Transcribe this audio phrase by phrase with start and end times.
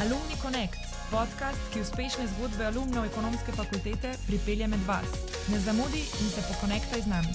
[0.00, 0.80] Alumni Connect,
[1.12, 5.10] podcast, ki uspešne zgodbe alumnov ekonomske fakultete pripelje med vas.
[5.52, 7.34] Ne zamudi in se pokonektaj z nami.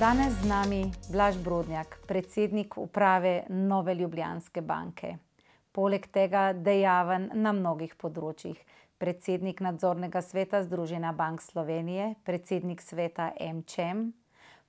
[0.00, 0.80] Danes z nami
[1.12, 5.12] Blaž Brodnjak, predsednik uprave Nove Ljubljanske banke.
[5.70, 8.58] Poleg tega dejaven na mnogih področjih.
[8.98, 14.10] Predsednik nadzornega sveta Združenja bank Slovenije, predsednik sveta MČM,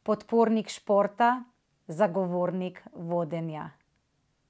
[0.05, 1.39] podpornik športa,
[1.89, 3.71] zagovornik vodenja.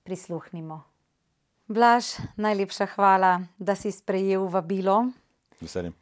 [0.03, 0.90] Prisluhnimo.
[1.71, 5.05] Blaž, najlepša hvala, da si sprejel vabilo.
[5.61, 5.93] Veselim.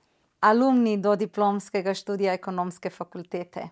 [0.42, 3.68] Alumni do diplomskega študija ekonomske fakultete.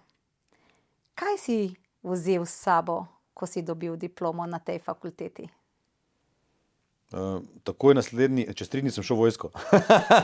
[1.18, 1.58] Kaj si
[2.06, 5.48] vzel s sabo, ko si dobil diplomo na tej fakulteti?
[7.10, 9.50] Uh, takoj naslednji, čez tri dni sem šel v vojsko.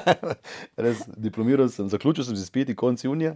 [0.83, 3.33] Res, diplomiral sem, zaključil sem z izpiti konec junija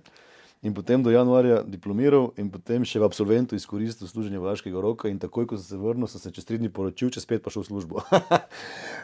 [0.62, 5.20] in potem do januarja diplomiral in potem še v absolventu izkoristil služenje vojaškega roka in
[5.22, 7.66] takoj, ko sem se vrnil, sem se čez tri dni poročil, čez pet pa šel
[7.66, 8.02] v službo.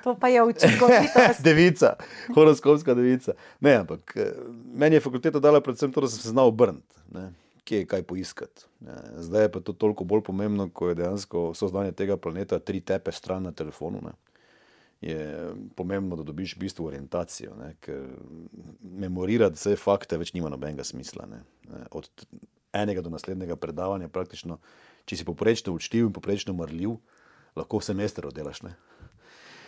[0.03, 1.43] To pa je učinkovitost.
[1.47, 1.93] devica,
[2.33, 3.37] horoskopska devica.
[3.61, 4.33] Ne, ampak eh,
[4.73, 6.89] meni je fakulteta dala predvsem to, da sem se znal obrniti.
[7.63, 8.67] Kje je kaj poiskati.
[8.83, 8.97] ne.
[9.23, 13.13] Zdaj je pa to toliko bolj pomembno, ko je dejansko sozdanje tega planeta tri tepe
[13.15, 14.01] stran na telefonu.
[14.03, 14.17] Ne.
[15.03, 15.23] Je
[15.75, 17.73] pomembno, da dobiš v bistvu orientacijo, ne,
[19.03, 21.25] memorirati vse fakte več nima nobenega smisla.
[21.27, 21.41] Ne.
[21.91, 22.07] Od
[22.73, 24.61] enega do naslednjega predavanja, praktično,
[25.05, 26.95] če si poprečno učljiv in poprečno marljiv,
[27.59, 28.63] lahko semester oddelaš.
[28.63, 28.75] Ne.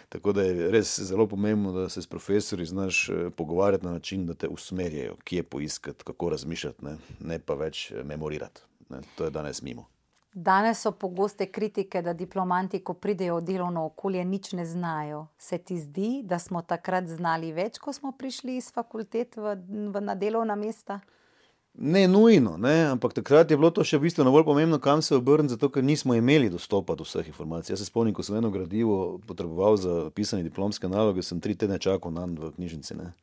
[0.10, 4.26] Tako da je res zelo pomembno, da se s profesorji znaš eh, pogovarjati na način,
[4.26, 8.62] da te usmerjajo, kje poiskati, kako razmišljati, ne, ne pa več eh, memorirati.
[8.90, 9.02] Ne.
[9.18, 9.90] To je danes mimo.
[10.36, 15.28] Danes so pogoste kritike, da diplomanti, ko pridejo v delovno okolje, nič ne znajo.
[15.38, 19.54] Se ti zdi, da smo takrat znali več, ko smo prišli iz fakultet v,
[19.96, 21.00] v, na delovna mesta?
[21.80, 25.56] Ne nujno, ne, ampak takrat je bilo to še bistveno bolj pomembno, kam se obrniti,
[25.56, 27.72] zato ker nismo imeli dostopa do vseh informacij.
[27.72, 31.80] Jaz se spomnim, ko sem eno gradivo potreboval za pisanje diplomske naloge, sem tri tedne
[31.80, 33.00] čakal na v knjižnici.
[33.00, 33.14] Ne.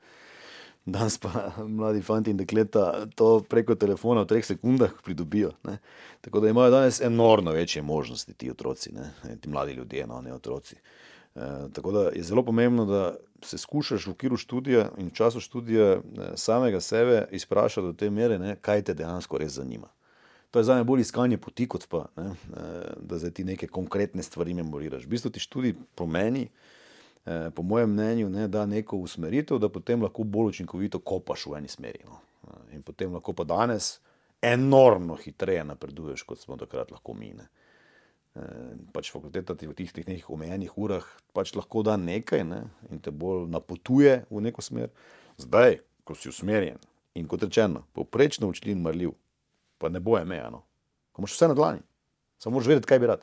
[0.86, 5.52] Danes pa mladi fanti in dekleta to preko telefona v treh sekundah pridobijo.
[5.64, 5.78] Ne.
[6.20, 10.34] Tako da imajo danes enormno večje možnosti ti otroci, ne, ti mladi ljudje, no, ne
[10.34, 10.76] otroci.
[11.34, 11.40] E,
[11.72, 13.14] tako da je zelo pomembno, da
[13.44, 16.02] se skušaš v okviru študija in v času študija eh,
[16.36, 19.88] samega sebe izprašati do te mere, ne, kaj te dejansko res zanima.
[20.50, 23.66] To je za me bolj iskanje poti, kot pa, ne, eh, da zdaj ti neke
[23.66, 25.04] konkretne stvari memoriraš.
[25.04, 26.81] V bistvu ti študij pomeni, eh,
[27.24, 31.68] po mojem mnenju, ne, da neko usmeritev, da potem lahko bolj učinkovito kopaš v eni
[31.68, 32.02] smeri.
[32.06, 32.18] No.
[32.74, 34.00] In potem lahko pa danes
[34.42, 37.30] enormno hitreje napreduješ, kot smo takrat lahko mi.
[37.38, 37.46] Ne.
[38.92, 41.06] Pač fakulteta ti v tistih nekih omejenih urah
[41.36, 44.90] pač lahko da nekaj ne, in te bolj napotuje v neko smer.
[45.38, 46.80] Zdaj, ko si usmerjen
[47.14, 49.12] in kot rečeno, povprečno učljiv in marljiv,
[49.78, 50.48] pa ne boje meja.
[50.50, 50.64] No.
[51.12, 51.84] Ko imaš vse na dlani,
[52.40, 53.22] samo moraš vedeti, kaj bi rad.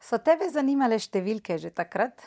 [0.00, 2.18] So tebe zanimale številke že takrat?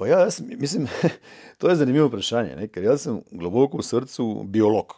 [0.00, 0.86] Pa ja, jaz mislim,
[1.58, 4.94] to je zanimivo vprašanje, ne, ker jaz sem globoko v srcu biolog.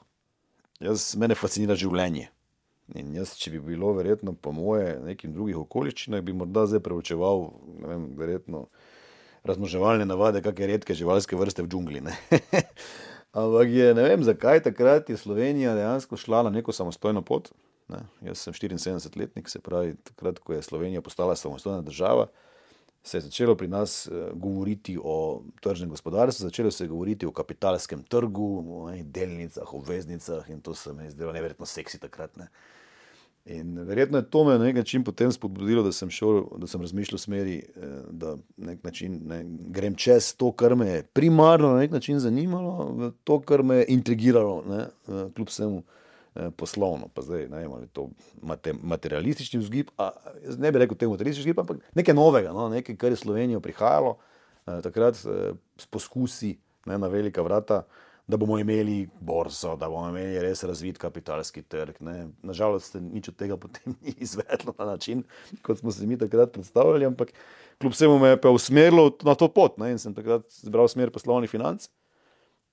[0.78, 2.28] Jaz, mene fascinira življenje.
[2.98, 7.48] In jaz, če bi bilo verjetno po moje nekim drugih okoliščinah, bi morda zdaj preučeval,
[7.82, 8.62] ne vem, verjetno
[9.48, 12.04] razmnoževalne navade, kakšne redke živalske vrste v džungli.
[13.42, 17.50] Ampak je, ne vem, zakaj takrat je Slovenija dejansko šla na neko samostojno pot.
[17.90, 18.04] Ne?
[18.28, 22.28] Jaz sem 74-letnik, se pravi, takrat, ko je Slovenija postala samostojna država,
[23.02, 27.32] se je začelo pri nas eh, govoriti o tržnem gospodarstvu, začelo se je govoriti o
[27.32, 32.36] kapitalskem trgu, o delnicah, obveznicah in to se mi je zdelo neverjetno seksi takrat.
[32.36, 32.48] Ne?
[33.44, 36.80] In verjetno je to me na nek način potem spodbudilo, da sem, šel, da sem
[36.80, 41.72] razmišljal v smeri, eh, da nek način, ne, grem čez to, kar me je primarno
[41.72, 46.01] na nek način zanimalo, to, kar me je intrigiralo, ne, eh, kljub vsemu eh,
[46.56, 47.08] poslovno.
[47.14, 48.08] Pa zdaj ne vem, ali je to
[48.42, 50.10] mate, materialistični vzgib, a
[50.58, 54.16] ne bi rekel temu materialistični vzgib, ampak nekaj novega, no, nekaj, kar je Slovenijo prihajalo,
[54.64, 56.56] takrat s poskusi
[56.86, 57.82] ne, na velika vrata
[58.26, 61.98] da bomo imeli borzo, da bomo imeli res razvit kapitalski trg.
[62.00, 62.28] Ne.
[62.42, 65.24] Nažalost, se nič od tega potem ni izvedlo na način,
[65.62, 67.32] kot smo si mi takrat predstavljali, ampak
[67.80, 69.90] kljub vsemu me je pa usmerilo na to pot ne.
[69.92, 71.88] in sem takrat zbral smer poslovnih financ.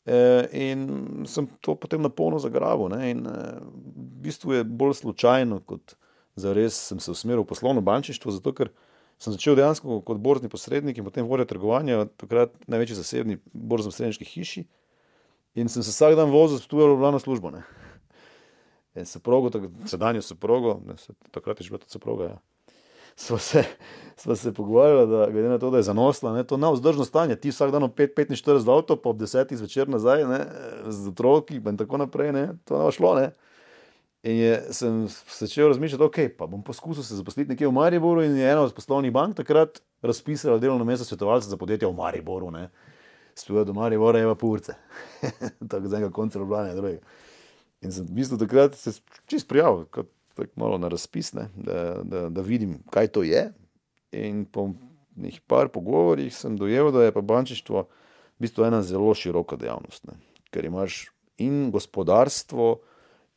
[0.05, 0.17] E,
[0.55, 2.89] in sem to potem na polno zagrabil.
[2.93, 3.11] Ne.
[3.11, 5.95] In e, v bistvu je bolj slučajno, kot
[6.39, 8.71] za res sem se usmeril v poslovno bančništvo, zato ker
[9.19, 14.65] sem začel dejansko kot borzni posrednik in potem vodja trgovanja, takrat največji zasebni borzno-srednjiški hiši.
[15.59, 17.51] In sem se vsak dan vozil, tudi v glavno službo.
[17.51, 17.65] Ne.
[18.95, 19.51] In se progo,
[19.85, 22.25] sedanjo se progo, se, takrat je že bila tudi proga.
[22.25, 22.37] Ja.
[23.19, 23.63] Sva se,
[24.15, 27.35] sva se pogovarjala, da glede na to, da je zanosla, ne, to je vzdržno stanje.
[27.35, 30.39] Ti vsak dan ob 5-45 z avto, pa ob 10 zvečer nazaj, ne,
[30.87, 33.15] z otroki in tako naprej, ne, to ne bo šlo.
[33.19, 33.31] Ne.
[34.23, 35.07] In je, sem
[35.39, 38.73] začel razmišljati, ok, pa bom poskusil se zaposliti nekje v Mariboru in je ena od
[38.75, 42.51] poslovnih bank takrat razpisali delovno mesto svetovalca za podjetje v Mariboru.
[43.35, 44.75] Sploh do Maribora je pa purce,
[45.71, 46.99] tako z enega konca Ljubljana, drugega.
[47.81, 48.91] In sem v bistvu takrat se
[49.27, 50.11] čist prijavil, kot
[50.55, 53.49] malo na razpis, ne, da, da, da vidim, kaj to je.
[54.11, 54.69] In po
[55.15, 60.17] nekaj pogovorih sem dojel, da je pa bančništvo v bistvu ena zelo široka dejavnost, ne,
[60.51, 61.07] ker imaš
[61.37, 62.79] in gospodarstvo,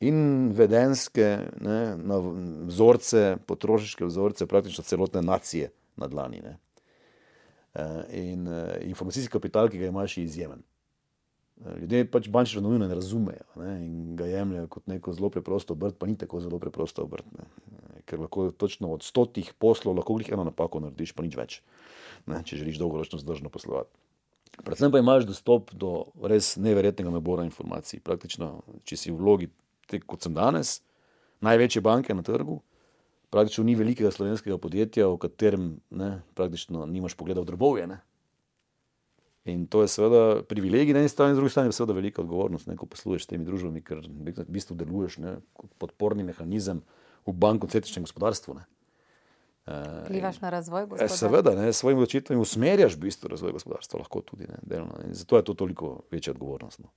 [0.02, 1.78] in vedenske ne,
[2.66, 6.42] vzorce, potrošniške vzorce, praktično celotne nacije na dlani.
[6.42, 6.56] Ne.
[8.18, 8.48] In
[8.80, 10.62] informacijski kapital, ki ga imaš, je izjemen.
[11.62, 15.94] Ljudje pač bančno nujno ne razumejo ne, in ga jemljajo kot neko zelo preprosto obrt,
[15.98, 17.26] pa ni tako zelo preprosto obrt.
[17.38, 17.46] Ne.
[18.06, 21.60] Ker lahko točno od stotih poslov lahko jih eno napako narediš, pa nič več,
[22.26, 23.94] ne, če želiš dolgoročno zdržno poslovati.
[24.60, 28.02] Predvsem pa imaš dostop do res neverjetnega nabora informacij.
[28.04, 28.50] Praktično,
[28.84, 29.48] če si v vlogi,
[29.88, 30.80] te, kot sem danes,
[31.46, 32.58] največje banke na trgu,
[33.32, 37.86] praktično ni velikega slovenskega podjetja, v katerem ne, praktično nimaš pogleda v drobovje.
[37.88, 38.02] Ne.
[39.44, 42.68] In to je seveda privilegij na eni strani, na drugi strani pa seveda velika odgovornost,
[42.70, 46.84] ne, ko posluješ s temi družbami, ker v bistvu deluješ ne, kot podporni mehanizem
[47.26, 48.54] v bankocentričnem gospodarstvu.
[48.60, 48.68] Ne.
[50.06, 51.28] Vplivaš na razvoj Eh, gospodarstva?
[51.28, 55.02] Seveda, ne, s svojimi odločitvami usmerjaš v bistvu razvoj gospodarstva, lahko tudi ne, delno.
[55.06, 56.78] In zato je to toliko večja odgovornost.
[56.78, 56.90] No.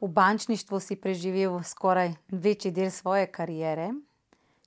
[0.00, 3.90] V bančništvu si preživel skoraj večji del svoje kariere.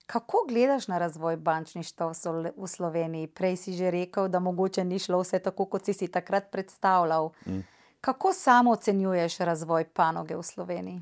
[0.05, 2.11] Kako gledaš na razvoj bančništva
[2.57, 3.27] v Sloveniji?
[3.27, 7.31] Prej si že rekel, da mogoče ni šlo vse tako, kot si si takrat predstavljal.
[7.47, 7.59] Mm.
[8.01, 11.01] Kako samo ocenjuješ razvoj panoge v Sloveniji?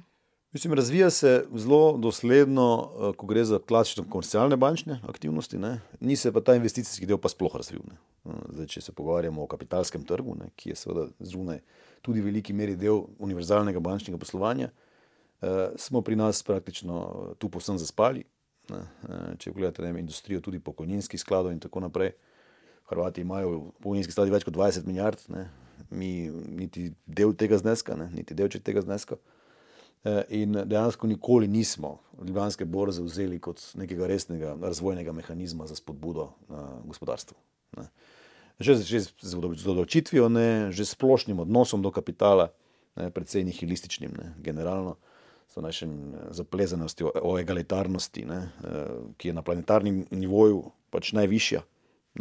[0.54, 5.82] Mislim, razvija se zelo dosledno, eh, ko gre za klasične komercialne bančne aktivnosti, ne.
[6.00, 7.82] ni se pa ta investicijski del pa sploh razvil.
[7.90, 7.96] Ne.
[8.26, 11.60] Eh, Zdaj, če se pogovarjamo o kapitalskem trgu, ne, ki je seveda zunaj
[12.02, 17.78] tudi v veliki meri del univerzalnega bančnega poslovanja, eh, smo pri nas praktično tu povsem
[17.78, 18.24] zaspali.
[18.72, 22.14] Eh, Če pogledate vem, industrijo tudi pokojninskih skladov in tako naprej.
[22.92, 25.50] Hrvati imajo pokojninski skladi več kot 20 milijard, ne.
[25.90, 29.18] mi niti del tega zneska, ne, niti delček tega zneska.
[30.04, 36.30] Eh, In dejansko nikoli nismo Ljubljanske borze vzeli kot nekega resnega razvojnega mehanizma za spodbudo
[36.48, 37.38] uh, gospodarstvu.
[37.78, 37.88] Ne.
[38.60, 42.52] Že, že z z odloč- z odločitvijo, ne, že s splošnim odnosom do kapitala,
[42.96, 45.13] ne, predvsej nihilističnim, ne, generalno, s
[45.54, 48.86] to našim zaplezanostjo o egalitarnosti, ne, eh,
[49.18, 51.62] ki je na planetarnem nivoju pač najvišja.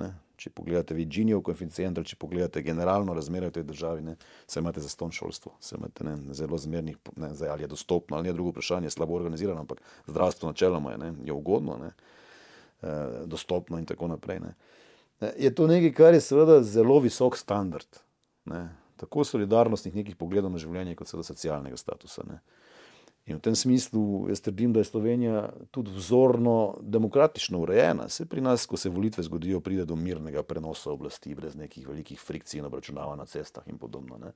[0.00, 0.12] Ne.
[0.36, 4.80] Če pogledate Virginijev koeficient, ali če pogledate generalno razmere v tej državi, ne, se imate
[4.82, 8.34] za ston šolstvo, se imate ne, zelo zmernih, ne, zdaj, ali je dostopno, ali je
[8.34, 11.92] drugo vprašanje, slabo organizirano, ampak zdravstvo načeloma je, ne, je ugodno, ne,
[12.82, 14.40] eh, dostopno in tako naprej.
[14.40, 14.54] Ne.
[15.20, 18.02] Eh, Je to nekaj, kar je seveda zelo visok standard,
[18.44, 18.64] ne,
[18.96, 22.26] tako solidarnostnih nekih pogledov na življenje, kot seveda socialnega statusa.
[22.26, 22.40] Ne.
[23.26, 28.08] In v tem smislu jaz trdim, da je Slovenija tudi vzorno demokratično urejena.
[28.08, 32.20] Se pri nas, ko se volitve zgodijo, pride do mirnega prenosa oblasti, brez nekih velikih
[32.20, 34.18] frikcij in obračunava na cestah in podobno.
[34.18, 34.32] Ne.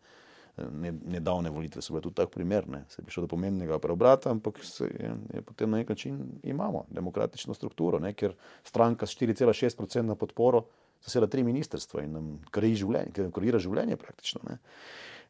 [0.72, 2.84] Ne, nedavne volitve so bile tudi tak primer, ne.
[2.88, 6.86] se je prišlo do pomembnega preobrata, ampak se je, je potem na nek način imamo
[6.88, 8.32] demokratično strukturo, ne, ker
[8.64, 10.62] stranka s 4,6% na podporo
[11.04, 14.40] zaseda tri ministrstva in nam kreira življenje, kreira življenje praktično.
[14.48, 14.56] Ne.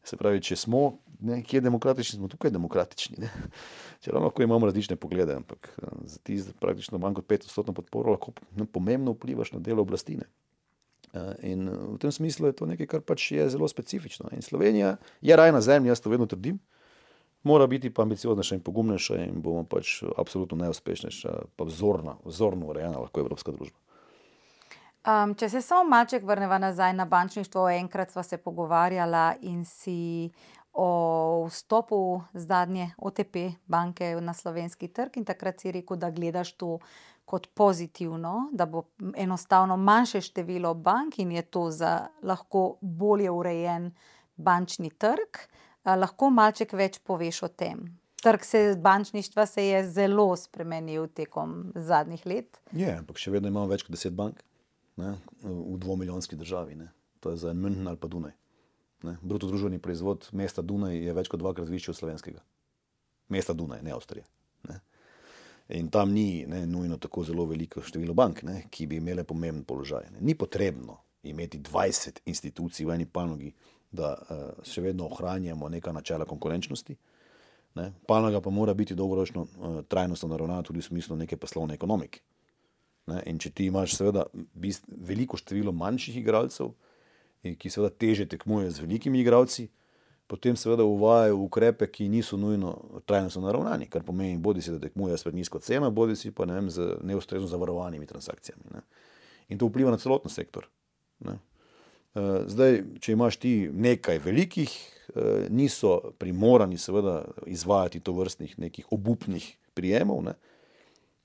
[0.07, 3.17] Se pravi, če smo nekje demokratični, smo tukaj demokratični.
[3.25, 3.31] Ne?
[4.05, 8.37] Čeprav lahko imamo različne poglede, ampak eh, za ti praktično manj kot 500 podporo lahko
[8.57, 10.17] ne, pomembno vplivaš na delo oblasti.
[10.21, 10.29] Ne?
[11.13, 14.31] Eh, In eh, v tem smislu je to nekaj, kar pač je zelo specifično.
[14.33, 16.59] In Slovenija je raj na zemlji, jaz to vedno trdim,
[17.43, 22.99] mora biti pa ambicioznejša in pogumnejša in bomo pač absolutno najuspešnejša, pa vzorna, vzorno urejena
[22.99, 23.79] lahko evropska družba.
[25.07, 30.31] Um, če se samo malček vrnemo nazaj na bančništvo, enkrat sva se pogovarjala in si
[30.73, 33.37] o vstopu zadnje OTP
[33.67, 36.79] banke na slovenski trg, in takrat si rekel, da gledaš to
[37.25, 38.83] kot pozitivno, da bo
[39.15, 43.93] enostavno manjše število bank in je to za lahko bolje urejen
[44.37, 45.39] bančni trg.
[45.85, 47.87] Lahko malček več poveš o tem.
[48.23, 52.61] Trg se, bančništva se je zelo spremenil tekom zadnjih let.
[52.73, 54.43] Je, ampak še vedno imamo več kot deset bank
[54.97, 56.75] ne, v dvomilijonski državi.
[56.75, 56.89] Ne.
[57.21, 58.33] To je za en München ali pa Dunaj.
[59.03, 59.17] Ne.
[59.23, 62.43] Bruto družbeni proizvod mesta Dunaj je več kot dvakrat višji od slovenskega.
[63.29, 64.25] Mesta Dunaj, ne Avstrije.
[64.69, 64.81] Ne.
[65.69, 69.65] In tam ni ne, nujno tako zelo veliko število bank, ne, ki bi imele pomemben
[69.65, 70.11] položaj.
[70.15, 70.21] Ne.
[70.21, 73.53] Ni potrebno imeti 20 institucij v eni panogi,
[73.91, 76.97] da uh, še vedno ohranjamo neka načela konkurenčnosti.
[77.77, 77.91] Ne.
[78.07, 82.23] Panoga pa mora biti dolgoročno uh, trajnostno naravnana tudi v smislu neke poslovne ekonomike.
[83.07, 86.73] Ne, in če ti imaš, seveda, bist, veliko število manjših igralcev,
[87.47, 89.69] in ki seveda teže tekmujejo z velikimi igralci,
[90.27, 92.73] potem seveda uvajajo ukrepe, ki niso nujno
[93.07, 96.57] trajnostno naravnani, kar pomeni, bodi si da tekmujejo s nizko ceno, bodi si pa ne
[96.59, 98.75] vem, z neustrezno zavarovanimi transakcijami.
[98.75, 98.83] Ne.
[99.55, 100.67] In to vpliva na celoten sektor.
[101.23, 101.39] Ne.
[102.51, 104.73] Zdaj, če imaš ti nekaj velikih,
[105.55, 108.57] niso primorani, seveda, izvajati to vrstnih
[108.91, 109.47] obupnih
[109.79, 110.35] prijemov, ne.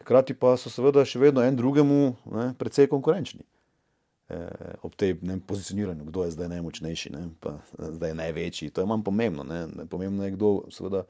[0.02, 2.00] Hkrati pa so, seveda, še vedno en drugemu
[2.34, 3.46] ne, precej konkurenčni.
[4.32, 8.72] Eh, ob tem pozicioniranju, kdo je zdaj najmočnejši, ne, pa zdaj je največji.
[8.76, 9.44] To je manj pomembno.
[9.48, 9.66] Ne.
[9.92, 11.06] Pomembno je, kdo seveda,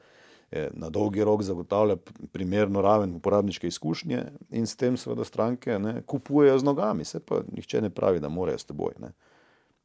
[0.74, 1.96] na dolgi rok zagotavlja
[2.32, 7.06] primerno raven uporabniške izkušnje in s tem seveda stranke ne, kupujejo z nogami.
[7.06, 8.98] Se pa nihče ne pravi, da morajo s teboj.
[9.00, 9.14] Ne.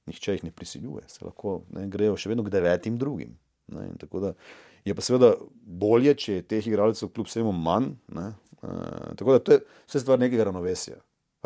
[0.06, 3.36] Nihče jih ne prisiljuje, se lahko ne, grejo še vedno k devetim drugim.
[3.70, 3.88] Ne,
[4.22, 4.32] da,
[4.86, 5.32] je pa seveda
[5.62, 7.92] bolje, če je teh igralcev kljub vsemu manj.
[8.14, 8.32] Ne,
[9.16, 10.96] tako da to je vse stvar nekega ravnovesja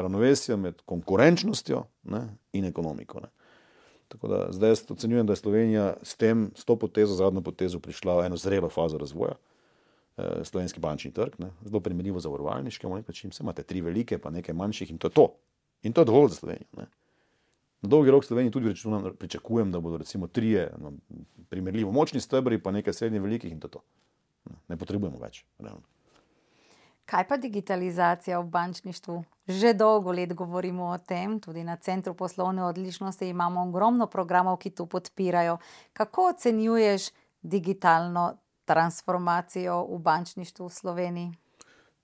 [0.03, 3.21] ravnovesje med konkurenčnostjo ne, in ekonomiko.
[3.21, 3.29] Ne.
[4.09, 7.79] Tako da zdaj jaz ocenjujem, da je Slovenija s tem, s to potezo, zadnjo potezo,
[7.79, 9.37] prišla v eno zrelo fazo razvoja.
[10.17, 14.31] Eh, slovenski bančni trg, ne, zelo primerljivo za vrvalniške, način, vse imate tri velike, pa
[14.31, 15.29] nekaj manjših in to je to.
[15.83, 16.67] In to je dovolj za Slovenijo.
[16.77, 16.87] Ne.
[17.81, 18.75] Na dolgi rok Sloveniji tudi
[19.19, 20.93] pričakujem, da bodo recimo trije no,
[21.49, 23.81] primerljivo močni stebri, pa nekaj srednje velikih in to je to.
[24.51, 25.45] Ne, ne potrebujemo več.
[25.59, 25.83] Realno.
[27.11, 29.25] Kaj pa digitalizacija v bančništvu?
[29.47, 34.71] Že dolgo let govorimo o tem, tudi na Centru poslovne odličnosti imamo ogromno programov, ki
[34.71, 35.57] to podpirajo.
[35.93, 37.09] Kako ocenjuješ
[37.43, 41.33] digitalno transformacijo v bančništvu v Sloveniji?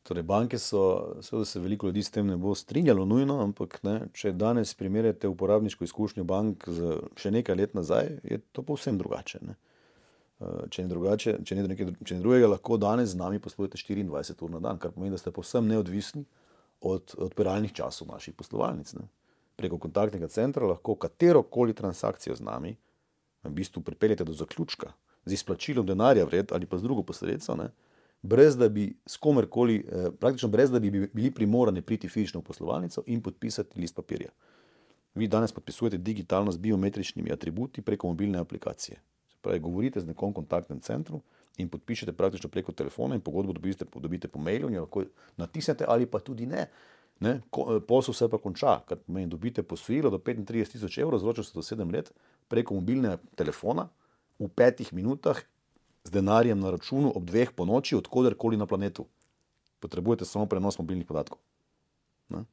[0.02, 0.82] Torej, banke so,
[1.22, 5.28] seveda se veliko ljudi s tem ne bo strinjalo, nujno, ampak ne, če danes primerjate
[5.28, 9.38] uporabniško izkušnjo bank z še nekaj let nazaj, je to povsem drugače.
[9.42, 9.54] Ne.
[10.36, 13.78] Eh, če ne, drugače, če, ne nekaj, če ne drugega, lahko danes z nami poslujete
[13.80, 16.26] 24 ur na dan, kar pomeni, da ste povsem neodvisni
[16.84, 18.92] od odpiralnih časov naših poslovalnic.
[18.98, 19.08] Ne.
[19.56, 22.74] Preko kontaktnega centra lahko katero koli transakcijo z nami
[23.46, 24.92] v bistvu pripeljete do zaključka
[25.24, 27.56] z izplačilom denarja vred ali pa z drugo posredstvo,
[28.22, 32.50] brez da bi s komerkoli, eh, praktično brez da bi bili primorani priti fizično v
[32.52, 34.30] poslovalnico in podpisati list papirja.
[35.14, 39.00] Vi danes podpisujete digitalno z biometričnimi atributi preko mobilne aplikacije.
[39.46, 41.20] Pravi, govorite z nekom v kontaktnem centru
[41.56, 45.04] in podpišete praktično preko telefona, in pogodbo dobite, dobite po mailu, in lahko
[45.38, 46.66] natisnete ali pa tudi ne.
[47.20, 47.38] ne?
[47.38, 51.54] Eh, posel se pa konča, kar pomeni, dobite posojilo do 35 tisoč evrov, zročijo se
[51.54, 52.10] do 7 let
[52.48, 53.86] preko mobilnega telefona
[54.38, 55.38] v petih minutah
[56.04, 59.06] z denarjem na računu ob dveh po noči, odkudarkoli na planetu.
[59.80, 61.38] Potrebujete samo prenos mobilnih podatkov.
[62.28, 62.44] Ne?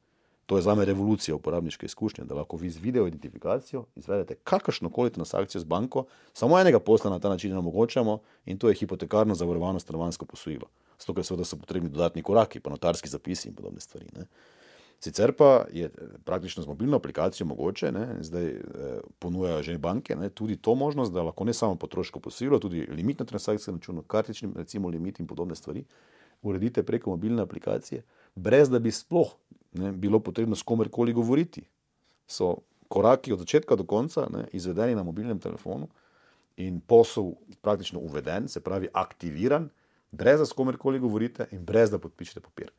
[0.46, 4.90] To je za me revolucija uporabniške izkušnje, da lahko vi z video identifikacijo izvedete kakršno
[4.90, 9.34] koli transakcijo z banko, samo enega posla na ta način omogočamo in to je hipotekarno
[9.34, 10.68] zavarovano stanovansko posojilo.
[10.98, 14.06] Zato, ker seveda so potrebni dodatni koraki, pa notarski zapisi in podobne stvari.
[14.16, 14.26] Ne.
[15.00, 15.90] Sicer pa je
[16.24, 18.60] praktično z mobilno aplikacijo mogoče, ne, zdaj eh,
[19.18, 23.26] ponujajo že banke, ne, tudi to možnost, da lahko ne samo potroško posojilo, tudi limitne
[23.26, 25.84] transakcije na računu, kartični recimo limit in podobne stvari
[26.44, 28.02] uredite preko mobilne aplikacije,
[28.34, 29.32] brez da bi sploh
[29.72, 31.64] ne, bilo potrebno s komerkoli govoriti.
[32.26, 32.56] So
[32.88, 35.88] koraki od začetka do konca ne, izvedeni na mobilnem telefonu
[36.56, 39.68] in posel praktično uveden, se pravi aktiviran,
[40.10, 42.70] brez da s komerkoli govorite in brez da podpišete papir.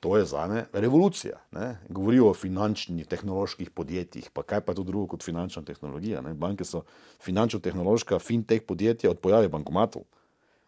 [0.00, 1.38] To je za me revolucija.
[1.52, 1.78] Ne.
[1.88, 6.20] Govorijo o finančnih, tehnoloških podjetjih, pa kaj pa je to drugo kot finančna tehnologija.
[6.20, 6.34] Ne.
[6.34, 6.82] Banke so
[7.24, 10.02] finančno-tehnološka, fintech podjetja od pojave bankomatov.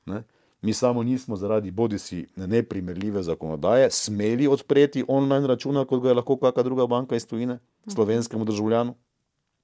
[0.06, 0.22] Ne.
[0.62, 6.14] Mi samo nismo zaradi bodi si neprimerljive zakonodaje smeli odpreti online računa, kot ga je
[6.14, 8.94] lahko kakšna druga banka iz tujine, slovenskemu državljanu,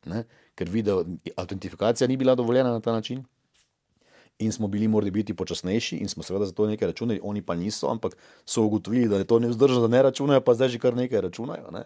[0.07, 0.25] ne?
[0.55, 1.05] ker video
[1.37, 3.25] autentifikacija ni bila dovoljena na ta način.
[4.39, 7.55] In smo bili morali biti počasnejši, in smo seveda za to nekaj računali, oni pa
[7.55, 10.97] niso, ampak so ugotovili, da je to nevzdržno, da ne računajo, pa zdaj že kar
[10.97, 11.71] nekaj računajo.
[11.71, 11.85] Ne?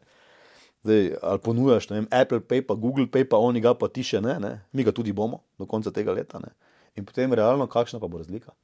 [0.85, 4.21] Zdaj, ali ponujaš vem, Apple Pay, pa Google Pay, pa oni ga pa ti še
[4.21, 6.39] ne, ne, mi ga tudi bomo do konca tega leta.
[6.39, 6.55] Ne?
[6.97, 8.55] In potem realno, kakšna pa bo razlika?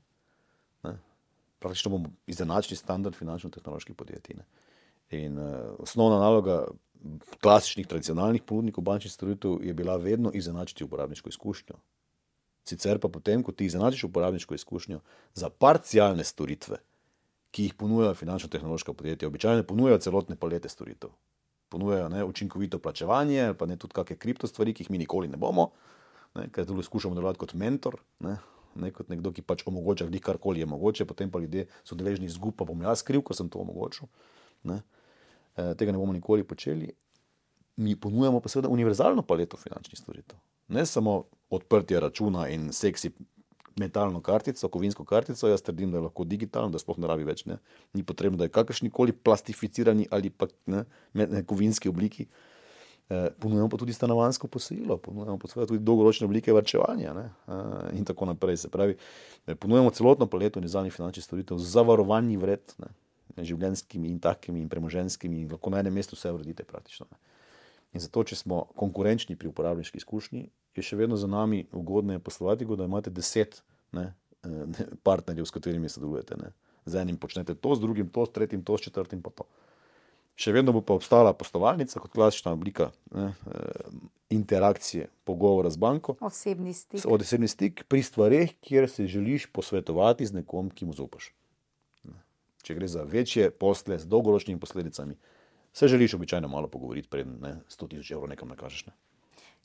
[1.63, 4.37] Praktično bomo izenačili standard finančno-tehnoloških podjetij.
[4.37, 4.45] Ne?
[5.23, 6.65] In uh, osnovna naloga
[7.41, 11.77] klasičnih, tradicionalnih ponudnikov bančnih storitev je bila vedno izenačiti uporabniško izkušnjo.
[12.65, 15.01] Sicer pa potem, ko ti izenačiš uporabniško izkušnjo
[15.35, 16.79] za parcialne storitve,
[17.51, 21.11] ki jih ponujajo finančno-tehnološka podjetja, običajno ponujajo celotne palete storitev.
[21.69, 25.37] Ponujajo ne, učinkovito plačevanje, pa ne tudi kakšne kripto stvari, ki jih mi nikoli ne
[25.37, 25.71] bomo,
[26.35, 27.99] ne, ker tudi skušamo delovati kot mentor.
[28.21, 28.37] Ne,
[28.75, 32.27] ne kot nekdo, ki pač omogoča, da karkoli je mogoče, potem pa ljudje so deležni
[32.27, 34.09] izgub, pa bom jaz kriv, ko sem to omogočil.
[34.69, 34.81] Ne.
[35.57, 36.93] E, tega ne bomo nikoli počeli.
[37.77, 40.39] Mi ponujamo pa seveda univerzalno paleto finančnih storitev.
[40.69, 43.11] Ne samo odprtje računa in seksi
[43.77, 47.45] metalno kartico, kovinsko kartico, jaz trdim, da je lahko digitalno, da sploh ne rabi več.
[47.49, 47.59] Ne.
[47.97, 52.27] Ni potrebno, da je kakršni koli plastificirani ali pa ne, ne, kovinski obliki.
[53.39, 58.27] Ponujemo pa tudi stanovansko posojilo, ponujemo pa tudi dolgoročne oblike vrčevanja ne, eh, in tako
[58.31, 58.57] naprej.
[58.57, 58.97] Se pravi,
[59.47, 62.75] eh, ponujemo celotno paleto univerzalnih finančnih storitev z zavarovanji vred.
[62.79, 62.93] Ne.
[63.33, 67.07] življenjskimi in takimi in premoženskimi, in lahko na enem mestu vse uredite praktično.
[67.11, 67.17] Ne.
[67.97, 70.43] In zato, če smo konkurenčni pri uporabniški izkušnji,
[70.77, 74.15] je še vedno za nami ugodno poslovati, kot da imate deset ne,
[74.45, 76.37] eh, partnerjev, s katerimi sodelujete.
[76.41, 76.53] Ne.
[76.85, 79.49] Z enim počnete to, z drugim to, s tretjim to, s četrtim pa to.
[80.37, 83.91] Še vedno bo pa obstala poslovalnica kot klasična oblika ne, eh,
[84.33, 86.17] interakcije, pogovora z banko.
[86.21, 87.05] Osebni stik.
[87.05, 91.33] Osebni stik pri stvarih, kjer se želiš posvetovati z nekom, ki mu zaupaš.
[92.63, 95.17] Če gre za večje posle z dolgoročnimi posledicami,
[95.73, 98.87] se želiš običajno malo pogovoriti, preden 100 tisoč evrov nekam nakažeš.
[98.87, 98.93] Ne.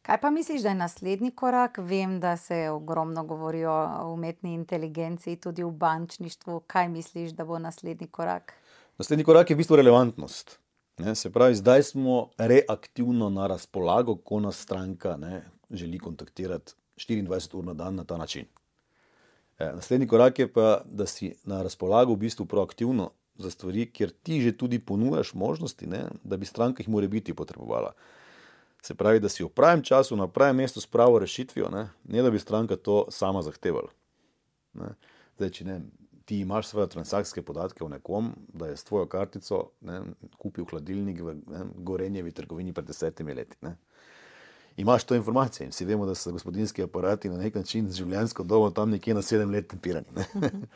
[0.01, 1.77] Kaj pa misliš, da je naslednji korak?
[1.77, 6.61] Vem, da se ogromno govori o umetni inteligenci, tudi v bančništvu.
[6.67, 8.53] Kaj misliš, da bo naslednji korak?
[8.97, 10.59] Naslednji korak je v bistvu relevantnost.
[10.97, 17.57] Ne, se pravi, zdaj smo reaktivno na razpolago, ko nas stranka ne, želi kontaktirati 24
[17.57, 18.45] ur na dan na ta način.
[19.59, 24.09] E, naslednji korak je pa, da si na razpolago v bistvu proaktivno za stvari, kjer
[24.23, 27.93] ti že tudi ponujaš možnosti, ne, da bi stranka jih more biti potrebovala.
[28.81, 32.21] Se pravi, da si v pravem času, na pravem mestu s pravo rešitvijo, ne, ne
[32.21, 33.89] da bi stranka to sama zahtevala.
[34.73, 34.89] Ne.
[35.35, 35.81] Zdaj, če ne,
[36.27, 40.01] ti imaš svoje transakcijske podatke o nekom, da je s tvojo kartico ne,
[40.37, 43.55] kupil hladilnik v ne, Gorenjevi trgovini pred desetimi leti.
[43.61, 43.77] Ne.
[44.77, 48.43] Imaš to informacijo in vsi vemo, da so gospodinski aparati na nek način z življenjsko
[48.43, 50.07] dobo tam nekje na sedem let tempirani.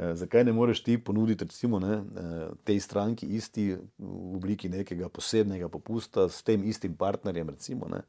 [0.00, 5.08] Eh, zakaj ne moreš ti ponuditi, recimo, ne, eh, tej stranki isti v obliki nekega
[5.12, 8.00] posebnega popusta s tem istim partnerjem, recimo, ne,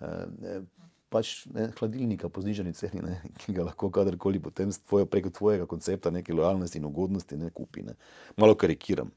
[0.00, 0.62] eh,
[1.12, 5.68] pač ne, hladilnika po zniženi ceni, ne, ki ga lahko kadarkoli potem tvojo, preko tvojega
[5.68, 7.84] koncepta neke lojalnosti in ugodnosti ne kupi.
[7.86, 7.98] Ne.
[8.40, 9.12] Malo karikiram.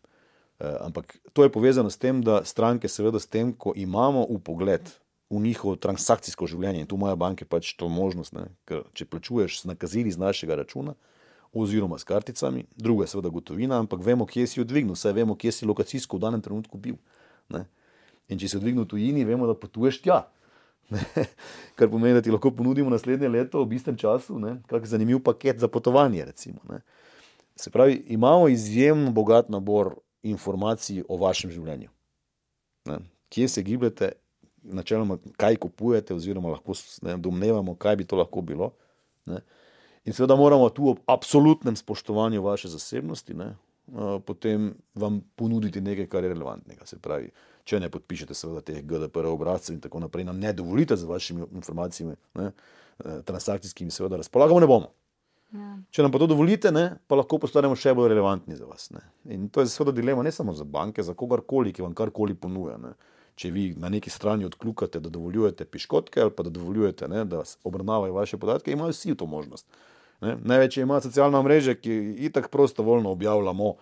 [0.59, 4.91] Ampak to je povezano s tem, da stranke, seveda, s tem, ko imamo v pogled
[5.29, 9.63] v njihovo transakcijsko življenje, in tu imajo banke pač to možnost, ne, ker če plačuješ
[9.63, 10.93] z nakazili z našega računa,
[11.55, 15.35] oziroma s karticami, druga je seveda gotovina, ampak vemo, kje si jo dvignil, saj vemo,
[15.39, 16.99] kje si lokacijsko v danem trenutku bil.
[17.49, 17.65] Ne?
[18.27, 20.25] In če si dvignil tujini, vemo, da potuješ tja.
[20.89, 21.01] Ne?
[21.75, 25.67] Kar pomeni, da ti lahko ponudimo naslednje leto v istem času, kakšen zanimiv paket za
[25.67, 26.25] potovanje.
[26.25, 26.59] Recimo,
[27.55, 31.89] Se pravi, imamo izjemno bogat nabor informacij o vašem življenju.
[32.85, 32.98] Ne?
[33.29, 34.11] Kje se gibljete,
[34.63, 38.74] načeloma, kaj kupujete, oziroma lahko ne, domnevamo, kaj bi to lahko bilo.
[39.25, 39.39] Ne?
[40.05, 43.55] In seveda moramo tu ob absolutnem spoštovanju vaše zasebnosti, ne,
[44.25, 46.85] potem vam ponuditi nekaj, kar je relevantnega.
[46.85, 47.31] Se pravi,
[47.65, 51.47] če ne podpišete, seveda, teh GDPR obrazcev in tako naprej, nam ne dovolite z vašimi
[51.57, 52.51] informacijami, ne,
[53.25, 54.91] transakcijskimi, seveda, razpolagamo, ne bomo.
[55.55, 55.71] Ja.
[55.93, 58.89] Če nam pa to dovolite, ne, pa lahko postanemo še bolj relevantni za vas.
[58.93, 59.01] Ne.
[59.33, 62.77] In to je seveda dilema ne samo za banke, za kogarkoli, ki vam karkoli ponuja.
[62.81, 62.93] Ne.
[63.39, 67.43] Če vi na neki strani odkljukate, da dovoljujete piškotke ali pa da dovoljujete, ne, da
[67.67, 69.67] obravnavajo vaše podatke, imajo vsi to možnost.
[70.23, 70.37] Ne?
[70.43, 73.73] Največje ima socialna mreža, ki jih tako prostovoljno objavljamo,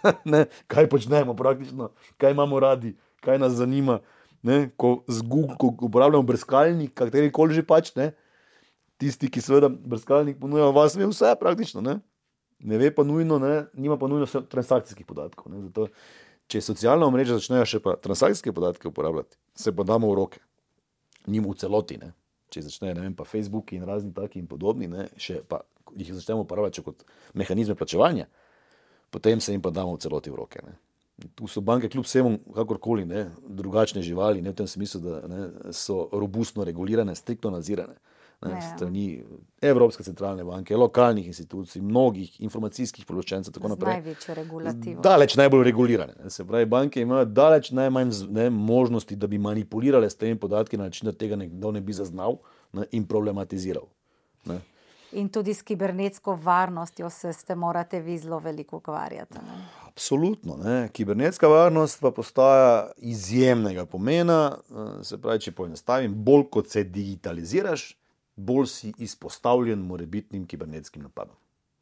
[0.72, 2.94] kaj počnemo, praktično, kaj imamo radi,
[3.26, 4.00] kaj nas zanima.
[4.46, 4.68] Ne?
[4.78, 8.12] Ko, Google, ko uporabljamo brskalnik, kateri koli že pač, ne?
[9.02, 11.82] tisti, ki seveda brskalnik ponuja, vas ve vse praktično.
[11.84, 11.98] Ne,
[12.64, 13.66] ne ve pa nujno, ne?
[13.74, 15.52] nima pa nujno transakcijskih podatkov.
[15.66, 15.88] Zato,
[16.48, 20.40] če socialna mreža začnejo še pa transakcijske podatke uporabljati, se pa damo v roke,
[21.26, 21.98] njim v celoti.
[22.00, 22.14] Ne?
[22.52, 25.62] če začne, ne vem, pa Facebook in razni taki in podobni, ne, še pa
[25.96, 27.04] jih začnemo uporabljati kot
[27.38, 28.28] mehanizme plačevanja,
[29.14, 30.62] potem se jim pa damo v celoti v roke.
[30.64, 30.76] Ne.
[31.34, 35.46] Tu so banke, kljub vsemu, kakorkoli, ne, drugačne živali, ne v tem smislu, da ne,
[35.72, 37.96] so robustno regulirane, striktno nadzirane.
[38.44, 38.60] Ne, ja.
[38.76, 39.24] strani
[39.64, 43.54] Evropske centralne banke, lokalnih institucij, mnogih informacijskih položajcev.
[43.80, 45.00] Največjo regulativo.
[45.00, 46.12] Daleč najbolj regulirane.
[46.22, 50.76] Ne, se pravi, banke imajo daleč najmanj ne, možnosti, da bi manipulirale s temi podatki
[50.76, 52.36] na način, da tega nekdo ne bi zaznal
[52.72, 53.88] ne, in problematiziral.
[54.44, 54.60] Ne.
[55.12, 59.38] In tudi s kibernetsko varnostjo se ste morate vi zelo veliko ukvarjati.
[59.86, 60.56] Absolutno.
[60.64, 60.88] Ne.
[60.92, 64.58] Kibernetska varnost pa postaja izjemnega pomena.
[65.02, 67.92] Se pravi, če poenostavim, bolj kot se digitaliziraš,
[68.36, 71.36] bolj si izpostavljen morebitnim kibernetskim napadom.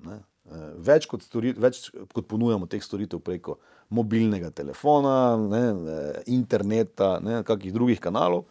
[0.04, 0.20] Ne?
[0.44, 3.56] Eh, več kot, storit, več kot ponujamo teh storitev preko
[3.96, 8.44] mobilnega telefona, ne, eh, interneta, ne, kakih drugih kanalov,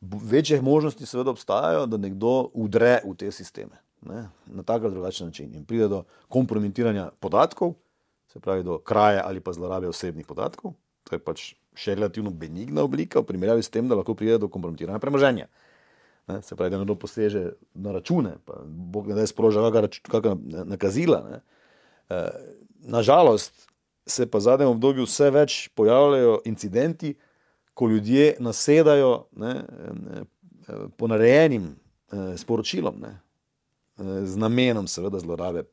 [0.00, 5.26] večje možnosti seveda obstajajo, da nekdo udre v te sisteme ne, na tak ali drugačen
[5.26, 7.74] način in pride do kompromitiranja podatkov,
[8.32, 10.72] se pravi do kraje ali pa zlorabe osebnih podatkov.
[11.04, 14.48] To je pač še relativno benigna oblika v primerjavi s tem, da lahko pride do
[14.48, 15.46] kompromitiranja premoženja.
[16.26, 21.20] Ne, se pravi, da nekdo poseže na račune, pa Bog ne da sproža kakšna nakazila.
[21.28, 21.40] Ne.
[22.08, 22.20] E,
[22.80, 23.68] nažalost
[24.06, 27.14] se pa v zadnjem obdobju vse več pojavljajo incidenti,
[27.74, 29.54] ko ljudje nasedajo ne,
[29.92, 30.24] ne,
[30.96, 31.74] ponarejenim
[32.12, 33.18] ne, sporočilom, ne,
[33.98, 35.64] z namenom, seveda, zlorabe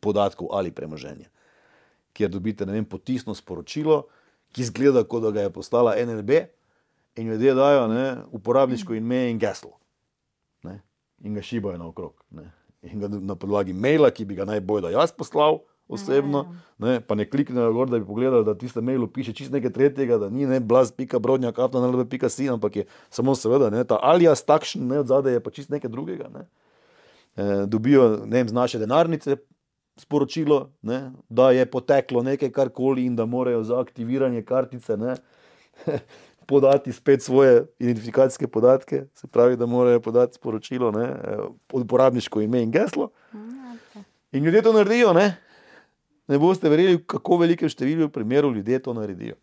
[0.00, 1.28] podatkov ali premoženja.
[2.12, 4.02] kjer dobite vem, potisno sporočilo,
[4.52, 6.30] ki zgleda, kot da ga je postala NLB,
[7.16, 9.78] in ljudje dajo ne, uporabniško ime in geslo.
[10.62, 10.80] Ne,
[11.24, 12.24] in ga šibajo naokrog.
[12.30, 12.50] Ne,
[12.82, 15.62] in ga na podlagi maila, ki bi ga najbolj da jaz poslal.
[15.92, 16.46] Osebno,
[16.80, 20.16] ne, pa ne kliknejo gor, da bi pogledali, da tiste mailu piše čist nekaj tretjega,
[20.18, 23.82] da ni ne blaz, pika brodnja, kapna, ne pika si, ampak je samo seveda, ne,
[23.84, 26.30] ta alias takšen, ne, od zadaj je pa čist nekaj drugega.
[26.32, 26.46] Ne.
[27.36, 29.36] E, dobijo, vem, z naše denarnice,
[29.96, 35.16] sporočilo, ne, da je poteklo nekaj karkoli in da morajo za aktiviranje kartice ne,
[36.48, 41.14] podati spet svoje identifikacijske podatke, se pravi, da morajo podati sporočilo, ne,
[41.72, 43.10] uporabniško ime in geslo.
[44.32, 45.12] In ljudje to naredijo.
[45.12, 45.36] Ne,
[46.28, 49.36] ne boste verjeli, kako velikem številu primerov ljudje to naredijo.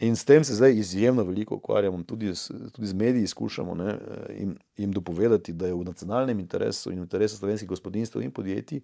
[0.00, 2.32] In s tem se zdaj izjemno veliko ukvarjamo, tudi,
[2.72, 3.98] tudi z mediji skušamo ne,
[4.38, 8.80] jim, jim dopovedati, da je v nacionalnem interesu in interesu slovenskih gospodinstv in podjetij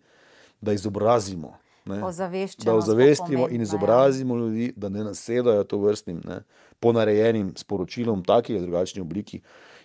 [0.61, 1.59] da izobrazimo.
[1.85, 2.01] Ne,
[2.65, 4.41] da ozavestimo in izobrazimo ja.
[4.41, 6.41] ljudi, da ne nasedajo to vrstnim ne,
[6.81, 9.41] ponarejenim sporočilom, taki ali drugačni obliki,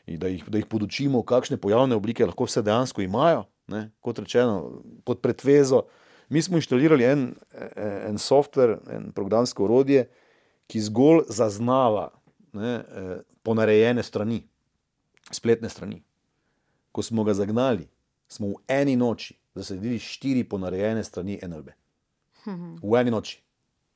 [0.08, 3.44] da jih, da jih podučimo, kakšne pojavne oblike lahko vse dejansko imajo.
[3.68, 5.84] Ne, kot rečeno, pod pretvezo.
[6.30, 7.36] Mi smo inštalirali en,
[7.78, 10.08] en softver, en programsko orodje,
[10.72, 12.08] ki zgolj zaznava
[12.56, 12.80] ne,
[13.44, 14.40] ponarejene strani,
[15.32, 16.00] spletne strani.
[16.92, 17.88] Ko smo ga zagnali,
[18.32, 21.74] smo v eni noči zasedili štiri ponarejene strani NLB.
[22.84, 23.42] V eni noči.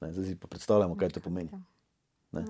[0.03, 1.49] Ne, zdaj si pa predstavljamo, kaj to pomeni.
[2.35, 2.43] Ne.